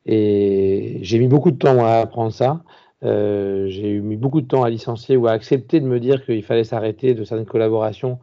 et 0.05 0.99
j'ai 1.01 1.19
mis 1.19 1.27
beaucoup 1.27 1.51
de 1.51 1.57
temps 1.57 1.85
à 1.85 1.99
apprendre 1.99 2.31
ça. 2.33 2.63
Euh, 3.03 3.67
j'ai 3.69 3.99
mis 3.99 4.17
beaucoup 4.17 4.41
de 4.41 4.47
temps 4.47 4.63
à 4.63 4.69
licencier 4.69 5.15
ou 5.15 5.27
à 5.27 5.31
accepter 5.31 5.79
de 5.79 5.85
me 5.85 5.99
dire 5.99 6.25
qu'il 6.25 6.43
fallait 6.43 6.63
s'arrêter 6.65 7.13
de 7.13 7.23
certaines 7.23 7.45
collaborations 7.45 8.19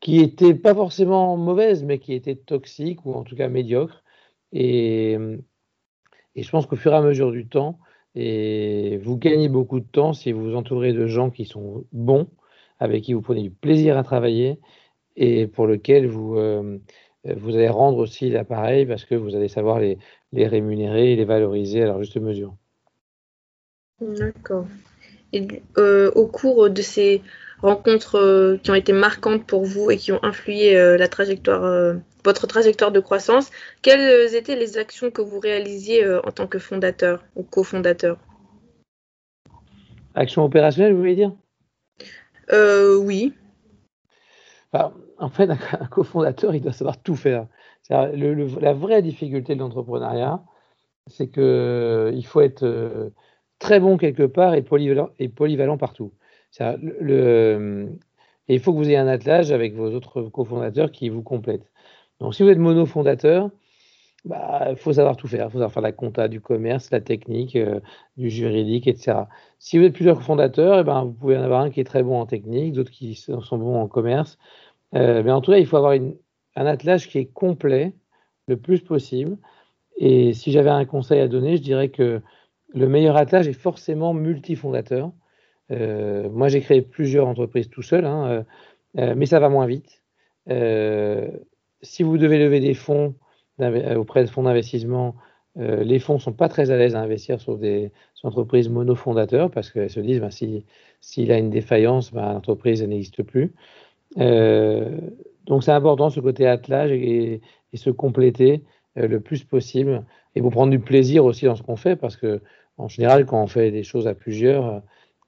qui 0.00 0.20
étaient 0.20 0.54
pas 0.54 0.74
forcément 0.74 1.36
mauvaises, 1.36 1.84
mais 1.84 1.98
qui 1.98 2.14
étaient 2.14 2.36
toxiques 2.36 3.04
ou 3.04 3.14
en 3.14 3.24
tout 3.24 3.36
cas 3.36 3.48
médiocres. 3.48 4.02
Et 4.52 5.16
je 6.36 6.50
pense 6.50 6.66
qu'au 6.66 6.76
fur 6.76 6.92
et 6.92 6.96
à 6.96 7.02
mesure 7.02 7.32
du 7.32 7.48
temps, 7.48 7.78
et 8.14 8.98
vous 8.98 9.16
gagnez 9.16 9.48
beaucoup 9.48 9.80
de 9.80 9.86
temps 9.86 10.12
si 10.12 10.32
vous 10.32 10.50
vous 10.50 10.56
entourez 10.56 10.92
de 10.92 11.06
gens 11.06 11.30
qui 11.30 11.44
sont 11.44 11.84
bons, 11.92 12.28
avec 12.78 13.04
qui 13.04 13.12
vous 13.12 13.22
prenez 13.22 13.42
du 13.42 13.50
plaisir 13.50 13.98
à 13.98 14.02
travailler 14.02 14.58
et 15.16 15.46
pour 15.46 15.66
lequel 15.66 16.06
vous, 16.06 16.36
euh, 16.36 16.78
vous 17.24 17.56
allez 17.56 17.68
rendre 17.68 17.98
aussi 17.98 18.30
l'appareil 18.30 18.86
parce 18.86 19.04
que 19.04 19.14
vous 19.14 19.34
allez 19.34 19.48
savoir 19.48 19.80
les, 19.80 19.98
les 20.32 20.46
rémunérer 20.46 21.12
et 21.12 21.16
les 21.16 21.24
valoriser 21.24 21.82
à 21.82 21.86
leur 21.86 22.02
juste 22.02 22.16
mesure. 22.16 22.54
D'accord. 24.00 24.66
Et 25.32 25.46
au 25.76 26.26
cours 26.26 26.70
de 26.70 26.82
ces 26.82 27.20
rencontres 27.60 28.58
qui 28.62 28.70
ont 28.70 28.74
été 28.74 28.92
marquantes 28.92 29.44
pour 29.44 29.64
vous 29.64 29.90
et 29.90 29.96
qui 29.96 30.12
ont 30.12 30.22
influé 30.22 30.74
la 30.74 31.08
trajectoire, 31.08 31.98
votre 32.24 32.46
trajectoire 32.46 32.92
de 32.92 33.00
croissance, 33.00 33.50
quelles 33.82 34.34
étaient 34.34 34.56
les 34.56 34.78
actions 34.78 35.10
que 35.10 35.22
vous 35.22 35.40
réalisiez 35.40 36.06
en 36.08 36.30
tant 36.30 36.46
que 36.46 36.58
fondateur 36.58 37.24
ou 37.36 37.42
cofondateur? 37.42 38.18
Action 40.14 40.44
opérationnelle, 40.44 40.92
vous 40.92 40.98
voulez 40.98 41.14
dire? 41.14 41.32
Oui. 42.52 43.34
en 44.72 45.28
fait, 45.30 45.50
un, 45.80 45.86
cofondateur, 45.86 46.54
il 46.54 46.60
doit 46.60 46.72
savoir 46.72 47.00
tout 47.02 47.16
faire. 47.16 47.46
la 47.90 48.72
vraie 48.72 49.02
difficulté 49.02 49.54
de 49.54 49.60
l'entrepreneuriat, 49.60 50.42
c'est 51.06 51.28
qu'il 51.28 52.26
faut 52.26 52.40
être 52.40 53.12
très 53.58 53.80
bon 53.80 53.96
quelque 53.96 54.24
part 54.24 54.54
et 54.54 54.62
polyvalent, 54.62 55.10
et 55.18 55.28
polyvalent 55.28 55.78
partout. 55.78 56.12
Le, 56.60 57.88
et 58.48 58.54
il 58.54 58.60
faut 58.60 58.72
que 58.72 58.78
vous 58.78 58.88
ayez 58.88 58.96
un 58.96 59.08
attelage 59.08 59.52
avec 59.52 59.74
vos 59.74 59.92
autres 59.94 60.22
cofondateurs 60.22 60.90
qui 60.90 61.08
vous 61.10 61.22
complètent. 61.22 61.70
Donc, 62.20 62.34
si 62.34 62.42
vous 62.42 62.48
êtes 62.48 62.58
monofondateur, 62.58 63.50
bah, 64.24 64.68
il 64.70 64.76
faut 64.76 64.92
savoir 64.92 65.16
tout 65.16 65.28
faire. 65.28 65.46
Il 65.46 65.50
faut 65.50 65.58
savoir 65.58 65.72
faire 65.72 65.82
la 65.82 65.92
compta, 65.92 66.28
du 66.28 66.40
commerce, 66.40 66.90
la 66.90 67.00
technique, 67.00 67.56
euh, 67.56 67.80
du 68.16 68.30
juridique, 68.30 68.86
etc. 68.86 69.28
Si 69.58 69.78
vous 69.78 69.84
êtes 69.84 69.94
plusieurs 69.94 70.16
cofondateurs, 70.16 70.80
eh 70.80 70.84
ben, 70.84 71.04
vous 71.04 71.12
pouvez 71.12 71.36
en 71.38 71.42
avoir 71.42 71.60
un 71.62 71.70
qui 71.70 71.80
est 71.80 71.84
très 71.84 72.02
bon 72.02 72.20
en 72.20 72.26
technique, 72.26 72.74
d'autres 72.74 72.90
qui 72.90 73.14
sont 73.14 73.58
bons 73.58 73.80
en 73.80 73.88
commerce. 73.88 74.38
Euh, 74.94 75.22
mais 75.22 75.32
en 75.32 75.40
tout 75.40 75.52
cas, 75.52 75.58
il 75.58 75.66
faut 75.66 75.76
avoir 75.76 75.92
un 75.92 76.66
attelage 76.66 77.08
qui 77.08 77.18
est 77.18 77.26
complet 77.32 77.94
le 78.48 78.56
plus 78.56 78.80
possible. 78.80 79.38
Et 79.96 80.32
si 80.32 80.52
j'avais 80.52 80.70
un 80.70 80.84
conseil 80.84 81.20
à 81.20 81.28
donner, 81.28 81.56
je 81.56 81.62
dirais 81.62 81.90
que 81.90 82.22
le 82.74 82.88
meilleur 82.88 83.16
attelage 83.16 83.48
est 83.48 83.52
forcément 83.52 84.14
multifondateur. 84.14 85.12
Euh, 85.70 86.28
moi, 86.30 86.48
j'ai 86.48 86.60
créé 86.60 86.82
plusieurs 86.82 87.26
entreprises 87.26 87.68
tout 87.68 87.82
seul, 87.82 88.04
hein, 88.04 88.26
euh, 88.26 88.42
euh, 88.98 89.14
mais 89.16 89.26
ça 89.26 89.40
va 89.40 89.48
moins 89.48 89.66
vite. 89.66 90.02
Si 91.82 92.02
vous 92.02 92.18
devez 92.18 92.38
lever 92.38 92.60
des 92.60 92.74
fonds 92.74 93.14
auprès 93.96 94.24
de 94.24 94.30
fonds 94.30 94.44
d'investissement, 94.44 95.16
les 95.56 95.98
fonds 95.98 96.14
ne 96.14 96.18
sont 96.20 96.32
pas 96.32 96.48
très 96.48 96.70
à 96.70 96.76
l'aise 96.76 96.94
à 96.94 97.00
investir 97.00 97.40
sur 97.40 97.58
des 97.58 97.90
entreprises 98.22 98.68
monofondateurs 98.68 99.50
parce 99.50 99.70
qu'elles 99.70 99.90
se 99.90 99.98
disent 99.98 100.20
ben, 100.20 100.30
s'il 100.30 100.62
si, 101.00 101.30
a 101.32 101.38
une 101.38 101.50
défaillance, 101.50 102.12
ben, 102.12 102.34
l'entreprise 102.34 102.82
n'existe 102.84 103.24
plus. 103.24 103.52
donc 104.16 105.64
c'est 105.64 105.72
important 105.72 106.10
ce 106.10 106.20
côté 106.20 106.46
attelage 106.46 106.92
et, 106.92 107.40
se 107.74 107.90
compléter 107.90 108.62
le 108.94 109.18
plus 109.20 109.42
possible 109.42 110.04
et 110.36 110.40
vous 110.40 110.50
prendre 110.50 110.70
du 110.70 110.78
plaisir 110.78 111.24
aussi 111.24 111.46
dans 111.46 111.56
ce 111.56 111.62
qu'on 111.62 111.76
fait 111.76 111.96
parce 111.96 112.16
que 112.16 112.40
en 112.78 112.88
général, 112.88 113.26
quand 113.26 113.42
on 113.42 113.46
fait 113.48 113.70
des 113.70 113.82
choses 113.82 114.06
à 114.06 114.14
plusieurs, 114.14 114.82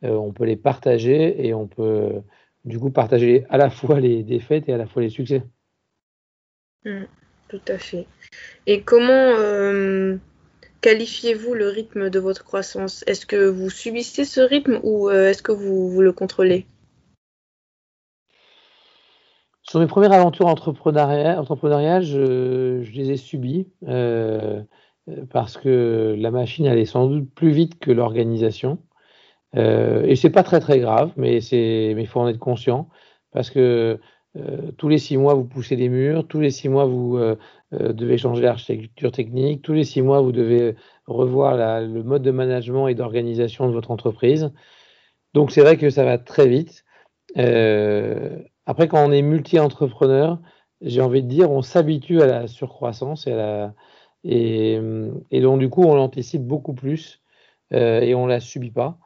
euh, 0.05 0.15
on 0.15 0.33
peut 0.33 0.45
les 0.45 0.57
partager 0.57 1.47
et 1.47 1.53
on 1.53 1.67
peut 1.67 2.23
du 2.65 2.79
coup 2.79 2.91
partager 2.91 3.45
à 3.51 3.59
la 3.59 3.71
fois 3.71 4.01
les 4.01 4.23
défaites 4.23 4.69
et 4.69 4.73
à 4.73 4.77
la 4.79 4.87
fois 4.87 5.03
les 5.03 5.11
succès. 5.11 5.43
Mmh, 6.85 7.05
tout 7.49 7.61
à 7.69 7.79
fait. 7.79 8.07
Et 8.67 8.83
comment 8.83 9.35
euh, 9.39 10.17
qualifiez-vous 10.81 11.55
le 11.55 11.69
rythme 11.69 12.11
de 12.11 12.19
votre 12.19 12.45
croissance? 12.45 13.05
Est-ce 13.07 13.27
que 13.27 13.49
vous 13.49 13.71
subissez 13.71 14.25
ce 14.25 14.41
rythme 14.41 14.81
ou 14.83 15.09
euh, 15.09 15.29
est-ce 15.31 15.43
que 15.43 15.53
vous, 15.53 16.01
le 16.01 16.13
contrôlez? 16.13 16.67
Sur 19.63 19.79
mes 19.79 19.87
premières 19.87 20.13
aventures 20.13 20.47
entrepreneuriales, 20.47 22.03
je, 22.03 22.83
les 22.93 23.11
ai 23.11 23.17
subies. 23.17 23.69
Euh, 23.87 24.63
parce 25.31 25.57
que 25.57 26.15
la 26.19 26.31
machine 26.31 26.67
allait 26.67 26.85
sans 26.85 27.07
doute 27.07 27.31
plus 27.35 27.51
vite 27.51 27.79
que 27.79 27.91
l'organisation. 27.91 28.79
Euh, 29.57 30.05
et 30.05 30.17
c'est 30.17 30.31
pas 30.31 30.43
très 30.43 30.61
très 30.61 30.79
grave, 30.79 31.13
mais 31.17 31.41
c'est 31.41 31.93
mais 31.97 32.03
il 32.03 32.07
faut 32.07 32.21
en 32.21 32.29
être 32.29 32.39
conscient 32.39 32.89
parce 33.33 33.51
que 33.51 33.99
euh, 34.37 34.71
tous 34.79 34.89
les 34.89 34.99
six 34.99 35.17
mois 35.17 35.35
vous 35.35 35.45
poussez 35.45 35.77
des 35.77 35.89
murs, 35.89 36.27
tous 36.27 36.41
les 36.41 36.51
six 36.51 36.69
mois 36.69 36.85
vous 36.87 37.17
euh, 37.19 37.37
devez 37.73 38.19
changer 38.19 38.43
l'architecture 38.43 39.13
technique, 39.13 39.63
tous 39.63 39.73
les 39.73 39.85
six 39.85 40.03
mois 40.03 40.21
vous 40.21 40.33
devez 40.33 40.77
revoir 41.07 41.57
le 41.81 42.03
mode 42.03 42.23
de 42.23 42.31
management 42.31 42.89
et 42.89 42.95
d'organisation 42.95 43.69
de 43.69 43.73
votre 43.73 43.91
entreprise. 43.91 44.53
Donc 45.35 45.51
c'est 45.53 45.63
vrai 45.63 45.77
que 45.77 45.91
ça 45.91 46.05
va 46.05 46.19
très 46.19 46.49
vite. 46.49 46.85
après 48.67 48.89
quand 48.89 49.05
on 49.07 49.13
est 49.13 49.23
multi-entrepreneur, 49.23 50.39
j'ai 50.81 51.01
envie 51.01 51.23
de 51.23 51.29
dire, 51.29 51.51
on 51.51 51.63
s'habitue 51.63 52.23
à 52.23 52.27
la 52.27 52.47
surcroissance 52.47 53.27
et 53.27 53.33
à 53.33 53.37
la, 53.37 53.75
et, 54.25 54.79
et, 55.31 55.41
donc, 55.41 55.61
du 55.61 55.69
coup, 55.71 55.83
on 55.83 55.95
l'anticipe 55.95 56.43
beaucoup 56.43 56.75
plus 56.75 57.23
euh, 57.73 58.01
et 58.01 58.15
on 58.15 58.25
ne 58.27 58.31
la 58.31 58.41
subit 58.41 58.71
pas. 58.71 58.99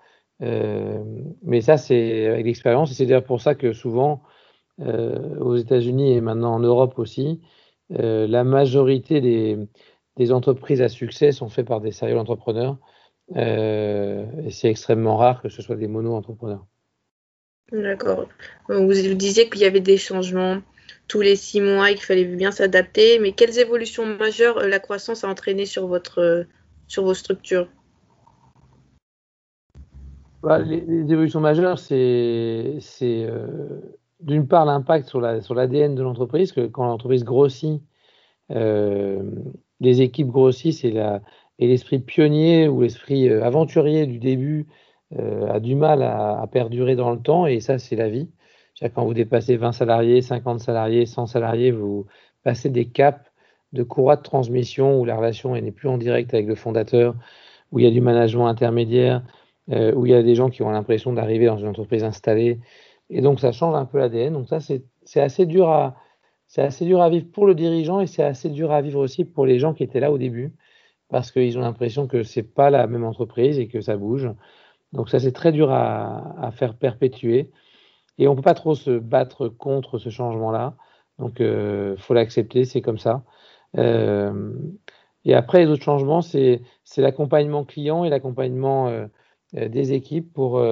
Euh, 0.42 1.02
mais 1.42 1.60
ça, 1.60 1.76
c'est 1.76 2.26
avec 2.26 2.46
l'expérience. 2.46 2.90
Et 2.90 2.94
c'est 2.94 3.06
d'ailleurs 3.06 3.24
pour 3.24 3.40
ça 3.40 3.54
que 3.54 3.72
souvent, 3.72 4.22
euh, 4.22 4.33
aux 4.78 5.56
États-Unis 5.56 6.12
et 6.12 6.20
maintenant 6.20 6.54
en 6.54 6.60
Europe 6.60 6.98
aussi, 6.98 7.40
euh, 7.92 8.26
la 8.26 8.44
majorité 8.44 9.20
des, 9.20 9.58
des, 10.16 10.32
entreprises 10.32 10.82
à 10.82 10.88
succès 10.88 11.32
sont 11.32 11.48
faites 11.48 11.66
par 11.66 11.80
des 11.80 11.92
sérieux 11.92 12.18
entrepreneurs. 12.18 12.78
Euh, 13.37 14.26
et 14.44 14.50
c'est 14.50 14.68
extrêmement 14.68 15.16
rare 15.16 15.42
que 15.42 15.48
ce 15.48 15.62
soit 15.62 15.76
des 15.76 15.88
mono-entrepreneurs. 15.88 16.66
D'accord. 17.72 18.28
Vous, 18.68 18.92
disiez 19.14 19.48
qu'il 19.48 19.62
y 19.62 19.64
avait 19.64 19.80
des 19.80 19.96
changements 19.96 20.60
tous 21.08 21.20
les 21.20 21.37
six 21.37 21.60
mois 21.60 21.90
et 21.90 21.94
qu'il 21.94 22.04
fallait 22.04 22.24
bien 22.24 22.50
s'adapter. 22.50 23.18
Mais 23.18 23.32
quelles 23.32 23.58
évolutions 23.58 24.06
majeures 24.06 24.58
euh, 24.58 24.68
la 24.68 24.78
croissance 24.78 25.24
a 25.24 25.28
entraîné 25.28 25.66
sur, 25.66 25.87
votre, 25.87 26.20
euh, 26.20 26.44
sur 26.87 27.04
vos 27.04 27.14
structures? 27.14 27.68
Bah, 30.42 30.58
les, 30.58 30.82
évolutions 31.10 31.40
majeures, 31.40 31.78
c'est 31.78 32.78
euh, 33.02 33.80
d'une 34.24 34.46
part 34.48 34.64
l'impact 34.64 35.08
sur 35.08 35.20
l'ADN 35.20 35.42
sur 35.42 35.54
de 35.54 36.02
l'entreprise, 36.02 36.52
que 36.52 36.66
quand 36.66 36.87
l'entreprise 36.87 37.24
grossit, 37.24 37.82
les 38.50 40.02
équipes 40.02 40.28
grossissent 40.28 40.84
et 40.84 40.94
l'esprit 41.58 41.98
pionnier 41.98 42.68
ou 42.68 42.82
l'esprit 42.82 43.30
aventurier 43.30 44.06
du 44.06 44.18
début 44.18 44.66
a 45.16 45.60
du 45.60 45.74
mal 45.74 46.02
à, 46.02 46.46
perdurer 46.50 46.96
dans 46.96 47.10
le 47.10 47.20
temps, 47.20 47.46
et 47.46 47.60
ça, 47.60 47.78
c'est 47.78 47.96
la 47.96 48.08
vie. 48.08 48.28
Quand 48.94 49.04
vous 49.04 49.14
dépassez 49.14 49.56
20 49.56 49.72
salariés, 49.72 50.20
50 50.22 50.60
salariés, 50.60 51.06
100 51.06 51.26
salariés, 51.26 51.70
vous 51.70 52.06
passez 52.42 52.70
des 52.70 52.87
caps 52.87 53.30
de 53.72 53.82
courroie 53.82 54.16
de 54.16 54.22
transmission 54.22 55.00
où 55.00 55.04
la 55.04 55.16
relation 55.16 55.54
n'est 55.54 55.72
plus 55.72 55.88
en 55.88 55.98
direct 55.98 56.32
avec 56.32 56.46
le 56.46 56.54
fondateur, 56.54 57.14
où 57.72 57.78
il 57.78 57.84
y 57.84 57.88
a 57.88 57.90
du 57.90 58.00
management 58.00 58.46
intermédiaire, 58.46 59.22
euh, 59.70 59.92
où 59.94 60.06
il 60.06 60.12
y 60.12 60.14
a 60.14 60.22
des 60.22 60.34
gens 60.34 60.50
qui 60.50 60.62
ont 60.62 60.70
l'impression 60.70 61.12
d'arriver 61.12 61.46
dans 61.46 61.58
une 61.58 61.68
entreprise 61.68 62.04
installée. 62.04 62.60
Et 63.10 63.20
donc, 63.20 63.40
ça 63.40 63.52
change 63.52 63.74
un 63.74 63.84
peu 63.86 63.98
l'ADN. 63.98 64.32
Donc, 64.32 64.48
ça, 64.48 64.60
c'est 64.60 65.20
assez 65.20 65.46
dur 65.46 65.68
à. 65.68 65.96
C'est 66.46 66.62
assez 66.62 66.84
dur 66.84 67.00
à 67.00 67.08
vivre 67.08 67.26
pour 67.32 67.46
le 67.46 67.54
dirigeant 67.54 68.00
et 68.00 68.06
c'est 68.06 68.22
assez 68.22 68.50
dur 68.50 68.70
à 68.70 68.82
vivre 68.82 69.00
aussi 69.00 69.24
pour 69.24 69.46
les 69.46 69.58
gens 69.58 69.72
qui 69.74 69.82
étaient 69.82 69.98
là 69.98 70.12
au 70.12 70.18
début 70.18 70.54
parce 71.08 71.32
qu'ils 71.32 71.58
ont 71.58 71.62
l'impression 71.62 72.06
que 72.06 72.22
c'est 72.22 72.42
pas 72.42 72.70
la 72.70 72.86
même 72.86 73.04
entreprise 73.04 73.58
et 73.58 73.66
que 73.66 73.80
ça 73.80 73.96
bouge. 73.96 74.30
Donc 74.92 75.08
ça 75.08 75.18
c'est 75.18 75.32
très 75.32 75.52
dur 75.52 75.72
à, 75.72 76.36
à 76.40 76.50
faire 76.52 76.76
perpétuer. 76.76 77.50
Et 78.18 78.28
on 78.28 78.36
peut 78.36 78.42
pas 78.42 78.54
trop 78.54 78.74
se 78.74 78.98
battre 78.98 79.48
contre 79.48 79.98
ce 79.98 80.10
changement-là. 80.10 80.76
Donc, 81.18 81.40
euh, 81.40 81.96
faut 81.96 82.14
l'accepter, 82.14 82.64
c'est 82.64 82.82
comme 82.82 82.98
ça. 82.98 83.24
Euh, 83.76 84.52
et 85.24 85.34
après, 85.34 85.64
les 85.64 85.70
autres 85.70 85.82
changements, 85.82 86.22
c'est 86.22 86.60
l'accompagnement 86.96 87.64
client 87.64 88.04
et 88.04 88.10
l'accompagnement 88.10 88.88
euh, 88.88 89.06
des 89.52 89.92
équipes 89.92 90.32
pour, 90.32 90.62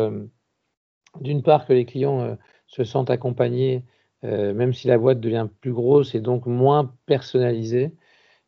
d'une 1.21 1.43
part, 1.43 1.67
que 1.67 1.73
les 1.73 1.85
clients 1.85 2.37
se 2.67 2.85
sentent 2.85 3.11
accompagnés, 3.11 3.85
même 4.23 4.73
si 4.73 4.89
la 4.89 4.99
boîte 4.99 5.21
devient 5.21 5.49
plus 5.61 5.73
grosse 5.73 6.15
et 6.15 6.21
donc 6.21 6.47
moins 6.47 6.93
personnalisée. 7.07 7.93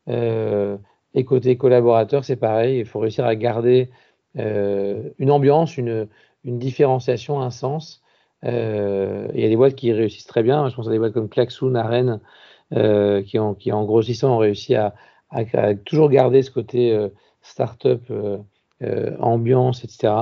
et 0.07 1.25
côté 1.25 1.57
collaborateur, 1.57 2.25
c'est 2.25 2.35
pareil, 2.35 2.79
il 2.79 2.85
faut 2.85 2.99
réussir 2.99 3.25
à 3.25 3.35
garder 3.35 3.89
une 4.35 5.31
ambiance, 5.31 5.77
une, 5.77 6.07
différenciation, 6.43 7.41
un 7.41 7.51
sens 7.51 8.03
euh, 8.45 9.27
il 9.33 9.39
y 9.39 9.45
a 9.45 9.49
des 9.49 9.55
boîtes 9.55 9.75
qui 9.75 9.91
réussissent 9.91 10.27
très 10.27 10.43
bien. 10.43 10.69
Je 10.69 10.75
pense 10.75 10.87
à 10.87 10.91
des 10.91 10.99
boîtes 10.99 11.13
comme 11.13 11.29
Klaxoon 11.29 11.75
à 11.75 11.83
Rennes, 11.83 12.19
euh, 12.73 13.23
qui, 13.23 13.39
en 13.39 13.85
grossissant, 13.85 14.35
ont 14.35 14.37
réussi 14.37 14.75
à, 14.75 14.93
toujours 15.85 16.09
garder 16.09 16.41
ce 16.43 16.51
côté 16.51 16.93
euh, 16.93 17.09
start-up, 17.41 18.01
ambiance, 19.19 19.83
etc. 19.83 20.13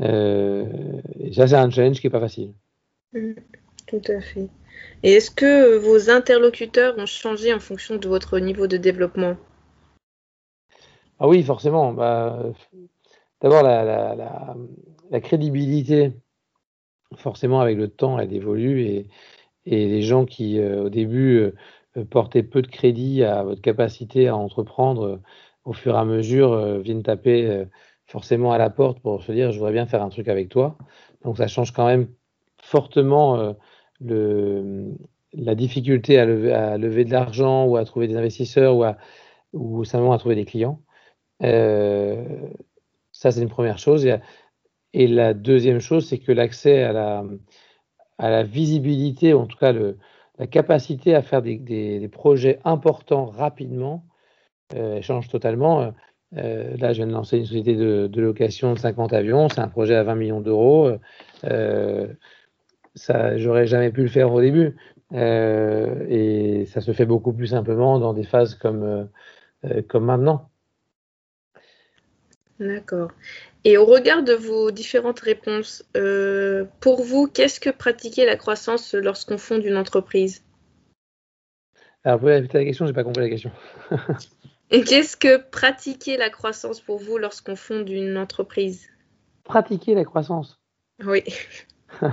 et 0.00 1.32
ça, 1.32 1.46
c'est 1.46 1.54
un 1.54 1.70
challenge 1.70 2.00
qui 2.00 2.06
n'est 2.06 2.10
pas 2.10 2.20
facile. 2.20 2.52
Mmh, 3.12 3.32
tout 3.86 4.02
à 4.08 4.20
fait. 4.20 4.48
Et 5.02 5.12
est-ce 5.12 5.30
que 5.30 5.76
vos 5.76 6.10
interlocuteurs 6.10 6.98
ont 6.98 7.06
changé 7.06 7.52
en 7.52 7.60
fonction 7.60 7.96
de 7.96 8.08
votre 8.08 8.38
niveau 8.38 8.66
de 8.66 8.76
développement? 8.76 9.36
Ah 11.18 11.28
oui, 11.28 11.42
forcément. 11.42 11.92
Bah, 11.92 12.52
D'abord, 13.40 13.62
la, 13.62 13.84
la, 13.84 14.56
la, 15.10 15.20
crédibilité 15.20 16.12
forcément, 17.16 17.60
avec 17.60 17.76
le 17.76 17.88
temps, 17.88 18.18
elle 18.18 18.32
évolue 18.32 18.82
et, 18.82 19.08
et 19.66 19.86
les 19.88 20.02
gens 20.02 20.24
qui, 20.24 20.58
euh, 20.58 20.84
au 20.84 20.88
début, 20.88 21.38
euh, 21.96 22.04
portez 22.10 22.42
peu 22.42 22.62
de 22.62 22.66
crédit 22.66 23.22
à 23.24 23.42
votre 23.42 23.62
capacité 23.62 24.28
à 24.28 24.36
entreprendre 24.36 25.20
au 25.64 25.72
fur 25.72 25.94
et 25.94 25.98
à 25.98 26.04
mesure 26.04 26.78
viennent 26.80 27.02
taper 27.02 27.64
forcément 28.06 28.52
à 28.52 28.58
la 28.58 28.70
porte 28.70 29.00
pour 29.00 29.22
se 29.22 29.32
dire 29.32 29.52
je 29.52 29.58
voudrais 29.58 29.72
bien 29.72 29.86
faire 29.86 30.02
un 30.02 30.08
truc 30.08 30.28
avec 30.28 30.48
toi. 30.48 30.76
Donc 31.24 31.36
ça 31.38 31.48
change 31.48 31.72
quand 31.72 31.86
même 31.86 32.08
fortement 32.62 33.54
le, 34.00 34.96
la 35.36 35.54
difficulté 35.54 36.18
à 36.18 36.24
lever, 36.24 37.04
de 37.04 37.10
l'argent 37.10 37.66
ou 37.66 37.76
à 37.76 37.84
trouver 37.84 38.08
des 38.08 38.16
investisseurs 38.16 38.76
ou, 39.52 39.84
simplement 39.84 40.12
à 40.12 40.18
trouver 40.18 40.34
des 40.34 40.44
clients. 40.44 40.80
Euh, 41.42 42.48
ça, 43.12 43.30
c'est 43.30 43.42
une 43.42 43.48
première 43.48 43.78
chose. 43.78 44.06
Et, 44.92 45.06
la 45.06 45.34
deuxième 45.34 45.80
chose, 45.80 46.08
c'est 46.08 46.18
que 46.18 46.32
l'accès 46.32 46.82
à 46.82 46.92
la, 48.18 48.42
visibilité, 48.44 49.34
ou 49.34 49.40
en 49.40 49.46
tout 49.46 49.58
cas 49.58 49.72
la 50.38 50.46
capacité 50.46 51.14
à 51.14 51.22
faire 51.22 51.42
des, 51.42 51.58
des, 51.58 52.08
projets 52.08 52.60
importants 52.64 53.26
rapidement, 53.26 54.06
euh, 54.74 55.02
change 55.02 55.28
totalement. 55.28 55.92
Euh, 56.36 56.76
là, 56.78 56.92
je 56.92 56.98
viens 56.98 57.06
de 57.06 57.12
lancer 57.12 57.38
une 57.38 57.46
société 57.46 57.74
de, 57.76 58.08
de 58.08 58.20
location 58.20 58.72
de 58.74 58.78
50 58.78 59.12
avions. 59.12 59.48
C'est 59.48 59.60
un 59.60 59.68
projet 59.68 59.94
à 59.94 60.02
20 60.02 60.14
millions 60.16 60.40
d'euros. 60.40 60.90
Euh, 61.44 62.08
ça, 62.94 63.36
j'aurais 63.36 63.66
jamais 63.66 63.90
pu 63.90 64.02
le 64.02 64.08
faire 64.08 64.32
au 64.32 64.40
début. 64.40 64.76
Euh, 65.12 66.04
et 66.08 66.66
ça 66.66 66.80
se 66.80 66.92
fait 66.92 67.06
beaucoup 67.06 67.32
plus 67.32 67.48
simplement 67.48 67.98
dans 67.98 68.12
des 68.12 68.24
phases 68.24 68.54
comme, 68.56 69.08
comme 69.88 70.04
maintenant. 70.04 70.50
D'accord. 72.58 73.12
Et 73.64 73.76
au 73.76 73.84
regard 73.84 74.22
de 74.22 74.32
vos 74.32 74.70
différentes 74.70 75.20
réponses, 75.20 75.84
pour 76.80 77.02
vous, 77.02 77.28
qu'est-ce 77.28 77.60
que 77.60 77.70
pratiquer 77.70 78.26
la 78.26 78.36
croissance 78.36 78.94
lorsqu'on 78.94 79.38
fonde 79.38 79.64
une 79.64 79.76
entreprise? 79.76 80.42
Alors, 82.02 82.18
vous 82.18 82.22
pouvez 82.22 82.34
répéter 82.34 82.58
la 82.58 82.64
question, 82.64 82.86
je 82.86 82.90
n'ai 82.90 82.94
pas 82.94 83.04
compris 83.04 83.22
la 83.22 83.28
question. 83.28 83.50
Et 84.70 84.82
qu'est-ce 84.82 85.16
que 85.16 85.36
pratiquer 85.50 86.16
la 86.16 86.30
croissance 86.30 86.80
pour 86.80 86.98
vous 86.98 87.18
lorsqu'on 87.18 87.56
fonde 87.56 87.88
une 87.88 88.18
entreprise? 88.18 88.88
Pratiquer 89.44 89.94
la 89.94 90.04
croissance 90.04 90.60
Oui. 91.04 91.22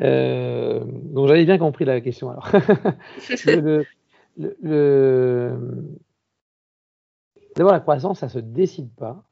Euh, 0.00 0.80
donc 0.84 1.28
j'avais 1.28 1.44
bien 1.44 1.56
compris 1.56 1.84
la 1.84 2.00
question 2.00 2.28
alors. 2.28 2.50
D'abord, 7.56 7.72
la 7.72 7.78
croissance, 7.78 8.18
ça 8.18 8.28
se 8.28 8.40
décide 8.40 8.92
pas. 8.96 9.22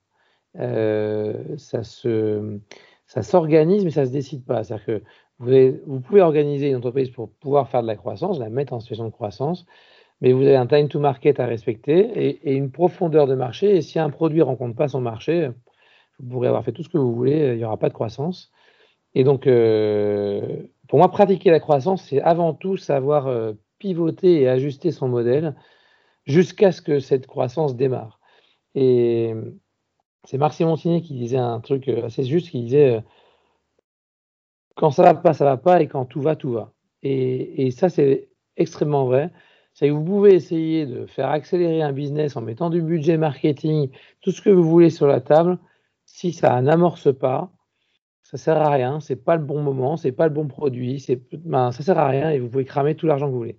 Euh, 0.58 1.56
ça 1.56 1.82
se, 1.82 2.60
ça 3.06 3.22
s'organise, 3.22 3.84
mais 3.84 3.90
ça 3.90 4.06
se 4.06 4.12
décide 4.12 4.44
pas. 4.44 4.62
C'est-à-dire 4.62 4.86
que 4.86 5.02
vous, 5.40 5.78
vous, 5.86 6.00
pouvez 6.00 6.20
organiser 6.20 6.68
une 6.68 6.76
entreprise 6.76 7.10
pour 7.10 7.30
pouvoir 7.30 7.68
faire 7.68 7.82
de 7.82 7.88
la 7.88 7.96
croissance, 7.96 8.38
la 8.38 8.48
mettre 8.48 8.72
en 8.72 8.80
situation 8.80 9.06
de 9.06 9.10
croissance, 9.10 9.66
mais 10.22 10.32
vous 10.32 10.42
avez 10.42 10.54
un 10.54 10.68
time 10.68 10.88
to 10.88 11.00
market 11.00 11.40
à 11.40 11.46
respecter 11.46 11.98
et, 12.44 12.52
une 12.54 12.70
profondeur 12.70 13.26
de 13.26 13.34
marché. 13.34 13.76
Et 13.76 13.82
si 13.82 13.98
un 13.98 14.08
produit 14.08 14.40
rencontre 14.40 14.76
pas 14.76 14.86
son 14.86 15.00
marché, 15.00 15.50
vous 16.20 16.30
pourrez 16.30 16.46
avoir 16.46 16.64
fait 16.64 16.70
tout 16.70 16.84
ce 16.84 16.88
que 16.88 16.96
vous 16.96 17.12
voulez, 17.12 17.50
il 17.54 17.56
n'y 17.56 17.64
aura 17.64 17.76
pas 17.76 17.88
de 17.88 17.94
croissance. 17.94 18.52
Et 19.14 19.24
donc, 19.24 19.48
euh, 19.48 20.62
pour 20.88 21.00
moi, 21.00 21.10
pratiquer 21.10 21.50
la 21.50 21.58
croissance, 21.58 22.04
c'est 22.04 22.22
avant 22.22 22.54
tout 22.54 22.76
savoir 22.76 23.26
euh, 23.26 23.54
pivoter 23.80 24.42
et 24.42 24.48
ajuster 24.48 24.92
son 24.92 25.08
modèle 25.08 25.56
jusqu'à 26.24 26.70
ce 26.70 26.82
que 26.82 27.00
cette 27.00 27.26
croissance 27.26 27.74
démarre. 27.74 28.20
Et 28.76 29.34
c'est 30.22 30.38
Marc 30.38 30.54
Simontini 30.54 31.02
qui 31.02 31.14
disait 31.14 31.36
un 31.36 31.58
truc 31.58 31.88
euh, 31.88 32.04
assez 32.06 32.22
juste, 32.22 32.50
qui 32.50 32.62
disait 32.62 33.02
quand 34.76 34.92
ça 34.92 35.02
va 35.02 35.14
pas, 35.14 35.34
ça 35.34 35.44
va 35.44 35.56
pas, 35.56 35.82
et 35.82 35.88
quand 35.88 36.04
tout 36.04 36.20
va, 36.20 36.36
tout 36.36 36.52
va. 36.52 36.72
Et 37.02 37.72
ça, 37.72 37.88
c'est 37.88 38.28
extrêmement 38.56 39.06
vrai. 39.06 39.32
C'est 39.74 39.88
que 39.88 39.92
vous 39.92 40.04
pouvez 40.04 40.34
essayer 40.34 40.86
de 40.86 41.06
faire 41.06 41.30
accélérer 41.30 41.82
un 41.82 41.92
business 41.92 42.36
en 42.36 42.42
mettant 42.42 42.70
du 42.70 42.82
budget 42.82 43.16
marketing, 43.16 43.90
tout 44.20 44.30
ce 44.30 44.42
que 44.42 44.50
vous 44.50 44.64
voulez 44.64 44.90
sur 44.90 45.06
la 45.06 45.20
table. 45.20 45.58
Si 46.04 46.32
ça 46.32 46.60
n'amorce 46.60 47.12
pas, 47.16 47.50
ça 48.22 48.36
sert 48.36 48.56
à 48.56 48.70
rien, 48.70 49.00
c'est 49.00 49.16
pas 49.16 49.36
le 49.36 49.44
bon 49.44 49.62
moment, 49.62 49.96
c'est 49.96 50.12
pas 50.12 50.26
le 50.26 50.32
bon 50.32 50.46
produit, 50.46 51.00
c'est, 51.00 51.20
ben, 51.32 51.70
ça 51.72 51.82
sert 51.82 51.98
à 51.98 52.08
rien 52.08 52.30
et 52.30 52.38
vous 52.38 52.48
pouvez 52.48 52.64
cramer 52.64 52.94
tout 52.94 53.06
l'argent 53.06 53.26
que 53.26 53.32
vous 53.32 53.38
voulez. 53.38 53.58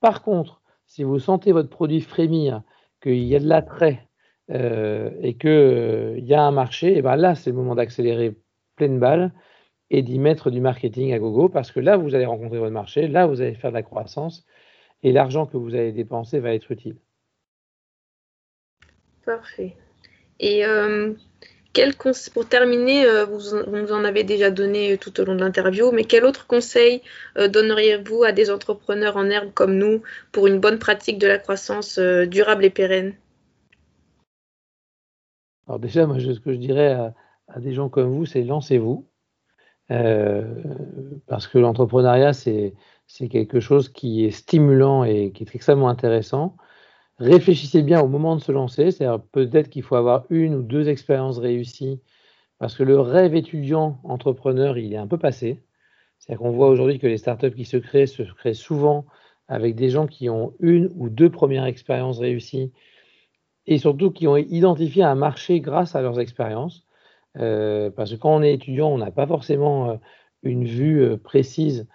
Par 0.00 0.22
contre, 0.22 0.62
si 0.86 1.04
vous 1.04 1.18
sentez 1.18 1.52
votre 1.52 1.70
produit 1.70 2.00
frémir, 2.00 2.62
qu'il 3.02 3.24
y 3.24 3.34
a 3.34 3.40
de 3.40 3.48
l'attrait 3.48 4.08
euh, 4.50 5.10
et 5.20 5.34
qu'il 5.36 6.24
y 6.24 6.34
a 6.34 6.42
un 6.42 6.50
marché, 6.52 6.96
et 6.96 7.02
ben 7.02 7.16
là, 7.16 7.34
c'est 7.34 7.50
le 7.50 7.56
moment 7.56 7.74
d'accélérer 7.74 8.36
pleine 8.76 8.98
balle 8.98 9.32
et 9.90 10.02
d'y 10.02 10.18
mettre 10.18 10.50
du 10.50 10.60
marketing 10.60 11.12
à 11.12 11.18
gogo 11.18 11.48
parce 11.48 11.72
que 11.72 11.80
là, 11.80 11.96
vous 11.96 12.14
allez 12.14 12.26
rencontrer 12.26 12.58
votre 12.58 12.72
marché, 12.72 13.08
là, 13.08 13.26
vous 13.26 13.40
allez 13.40 13.54
faire 13.54 13.70
de 13.70 13.76
la 13.76 13.82
croissance 13.82 14.46
et 15.02 15.12
l'argent 15.12 15.46
que 15.46 15.56
vous 15.56 15.74
allez 15.74 15.92
dépenser 15.92 16.40
va 16.40 16.54
être 16.54 16.70
utile. 16.70 16.96
Parfait. 19.24 19.76
Et 20.40 20.66
euh, 20.66 21.14
pour 22.34 22.48
terminer, 22.48 23.06
euh, 23.06 23.24
vous, 23.24 23.56
vous, 23.66 23.92
en 23.92 24.04
avez 24.04 24.24
déjà 24.24 24.50
donné 24.50 24.98
tout 24.98 25.20
au 25.20 25.24
long 25.24 25.34
de 25.34 25.40
l'interview, 25.40 25.90
mais 25.92 26.04
quel 26.04 26.24
autre 26.24 26.46
conseil 26.46 27.02
euh, 27.38 27.48
donneriez-vous 27.48 28.24
à 28.24 28.32
des 28.32 28.50
entrepreneurs 28.50 29.16
en 29.16 29.30
herbe 29.30 29.52
comme 29.54 29.76
nous 29.76 30.02
pour 30.32 30.46
une 30.46 30.60
bonne 30.60 30.78
pratique 30.78 31.18
de 31.18 31.26
la 31.26 31.38
croissance 31.38 31.98
euh, 31.98 32.26
durable 32.26 32.64
et 32.64 32.70
pérenne? 32.70 33.14
Alors 35.66 35.78
déjà, 35.78 36.06
moi, 36.06 36.18
ce 36.18 36.40
que 36.40 36.52
je 36.52 36.58
dirais 36.58 36.92
à, 36.92 37.14
des 37.60 37.72
gens 37.72 37.88
comme 37.88 38.10
vous, 38.10 38.26
c'est 38.26 38.42
lancez-vous. 38.42 39.06
parce 39.88 41.46
que 41.46 41.58
l'entrepreneuriat, 41.58 42.32
c'est 42.32 42.74
quelque 43.30 43.60
chose 43.60 43.88
qui 43.88 44.24
est 44.24 44.30
stimulant 44.30 45.04
et 45.04 45.32
qui 45.32 45.44
est 45.44 45.54
extrêmement 45.54 45.88
intéressant 45.88 46.56
réfléchissez 47.22 47.82
bien 47.82 48.00
au 48.00 48.08
moment 48.08 48.36
de 48.36 48.40
se 48.40 48.52
lancer. 48.52 48.90
C'est-à-dire 48.90 49.22
peut-être 49.32 49.70
qu'il 49.70 49.82
faut 49.82 49.96
avoir 49.96 50.24
une 50.30 50.54
ou 50.54 50.62
deux 50.62 50.88
expériences 50.88 51.38
réussies 51.38 52.00
parce 52.58 52.74
que 52.76 52.82
le 52.82 53.00
rêve 53.00 53.34
étudiant 53.34 54.00
entrepreneur, 54.04 54.78
il 54.78 54.92
est 54.92 54.98
un 54.98 55.06
peu 55.06 55.18
passé. 55.18 55.62
C'est-à-dire 56.18 56.40
qu'on 56.42 56.52
voit 56.52 56.68
aujourd'hui 56.68 56.98
que 56.98 57.06
les 57.06 57.18
startups 57.18 57.54
qui 57.54 57.64
se 57.64 57.76
créent 57.76 58.06
se 58.06 58.22
créent 58.22 58.54
souvent 58.54 59.06
avec 59.48 59.74
des 59.74 59.90
gens 59.90 60.06
qui 60.06 60.30
ont 60.30 60.54
une 60.60 60.90
ou 60.96 61.08
deux 61.08 61.30
premières 61.30 61.66
expériences 61.66 62.18
réussies 62.18 62.72
et 63.66 63.78
surtout 63.78 64.10
qui 64.10 64.26
ont 64.26 64.36
identifié 64.36 65.02
un 65.02 65.14
marché 65.14 65.60
grâce 65.60 65.94
à 65.94 66.02
leurs 66.02 66.20
expériences. 66.20 66.86
Euh, 67.38 67.90
parce 67.90 68.12
que 68.12 68.16
quand 68.16 68.34
on 68.34 68.42
est 68.42 68.54
étudiant, 68.54 68.88
on 68.88 68.98
n'a 68.98 69.10
pas 69.10 69.26
forcément 69.26 69.90
euh, 69.90 69.96
une 70.42 70.64
vue 70.64 71.02
euh, 71.02 71.16
précise 71.16 71.88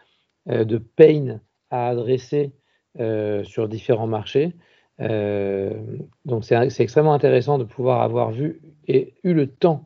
de 0.47 0.77
pain 0.77 1.39
à 1.69 1.89
adresser 1.89 2.53
sur 3.43 3.67
différents 3.67 4.07
marchés. 4.07 4.53
Euh, 4.99 5.73
donc 6.25 6.43
c'est 6.43 6.79
extrêmement 6.79 7.13
intéressant 7.13 7.57
de 7.57 7.63
pouvoir 7.63 8.01
avoir 8.01 8.31
vu 8.31 8.61
et 8.87 9.13
eu 9.23 9.33
le 9.33 9.47
temps 9.47 9.85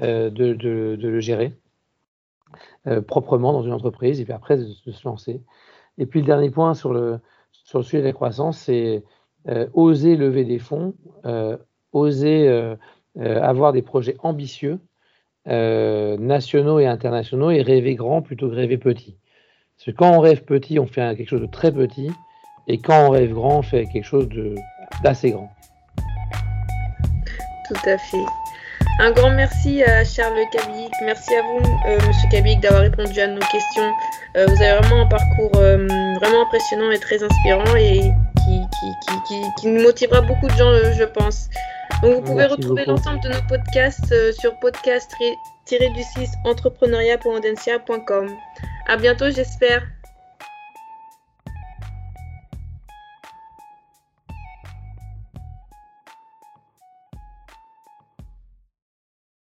euh, 0.00 0.30
de, 0.30 0.96
le 0.98 1.20
gérer 1.20 1.52
euh, 2.86 3.02
proprement 3.02 3.52
dans 3.52 3.62
une 3.62 3.72
entreprise 3.72 4.20
et 4.20 4.24
puis 4.24 4.32
après 4.32 4.56
de, 4.56 4.64
se 4.66 5.06
lancer. 5.06 5.42
Et 5.98 6.06
puis 6.06 6.20
le 6.20 6.26
dernier 6.26 6.50
point 6.50 6.74
sur 6.74 6.92
le, 6.92 7.20
sur 7.52 7.78
le 7.78 7.84
sujet 7.84 8.00
de 8.00 8.06
la 8.06 8.12
croissance, 8.12 8.58
c'est 8.58 9.02
oser 9.74 10.16
lever 10.16 10.44
des 10.44 10.58
fonds, 10.58 10.94
oser 11.92 12.74
avoir 13.16 13.72
des 13.72 13.82
projets 13.82 14.16
ambitieux, 14.18 14.80
nationaux 15.46 16.80
et 16.80 16.86
internationaux 16.86 17.50
et 17.52 17.62
rêver 17.62 17.94
grand 17.94 18.22
plutôt 18.22 18.50
que 18.50 18.56
rêver 18.56 18.76
petit. 18.76 19.16
Parce 19.76 19.86
que 19.86 19.90
quand 19.90 20.10
on 20.10 20.20
rêve 20.20 20.42
petit, 20.44 20.78
on 20.78 20.86
fait 20.86 21.16
quelque 21.16 21.28
chose 21.28 21.42
de 21.42 21.46
très 21.46 21.70
petit. 21.70 22.10
Et 22.66 22.78
quand 22.78 23.06
on 23.06 23.10
rêve 23.10 23.32
grand, 23.32 23.58
on 23.58 23.62
fait 23.62 23.86
quelque 23.86 24.04
chose 24.04 24.28
d'assez 25.02 25.30
grand. 25.30 25.50
Tout 27.68 27.88
à 27.88 27.98
fait. 27.98 28.24
Un 28.98 29.10
grand 29.10 29.30
merci 29.30 29.82
à 29.82 30.04
Charles 30.04 30.38
Kabic. 30.50 30.90
Merci 31.04 31.34
à 31.34 31.42
vous, 31.42 31.58
euh, 31.86 31.98
Monsieur 32.06 32.28
Kabic, 32.30 32.60
d'avoir 32.60 32.82
répondu 32.82 33.20
à 33.20 33.26
nos 33.26 33.40
questions. 33.40 33.92
Euh, 34.36 34.46
vous 34.46 34.62
avez 34.62 34.78
vraiment 34.78 35.02
un 35.02 35.06
parcours 35.06 35.52
euh, 35.56 35.76
vraiment 36.20 36.42
impressionnant 36.42 36.90
et 36.90 36.98
très 36.98 37.22
inspirant 37.22 37.76
et 37.76 38.00
qui, 38.46 38.62
qui, 39.60 39.68
nous 39.68 39.82
motivera 39.82 40.22
beaucoup 40.22 40.46
de 40.46 40.56
gens, 40.56 40.72
je 40.96 41.04
pense. 41.04 41.48
Donc, 42.02 42.14
vous 42.14 42.22
pouvez 42.22 42.46
retrouver 42.46 42.84
l'ensemble 42.86 43.20
de 43.20 43.28
nos 43.28 43.42
podcasts 43.48 44.14
sur 44.40 44.58
podcast-du-6 44.60 46.28
entrepreneuriat.audencia.com. 46.44 48.28
À 48.86 48.96
bientôt, 48.96 49.30
j'espère. 49.30 49.82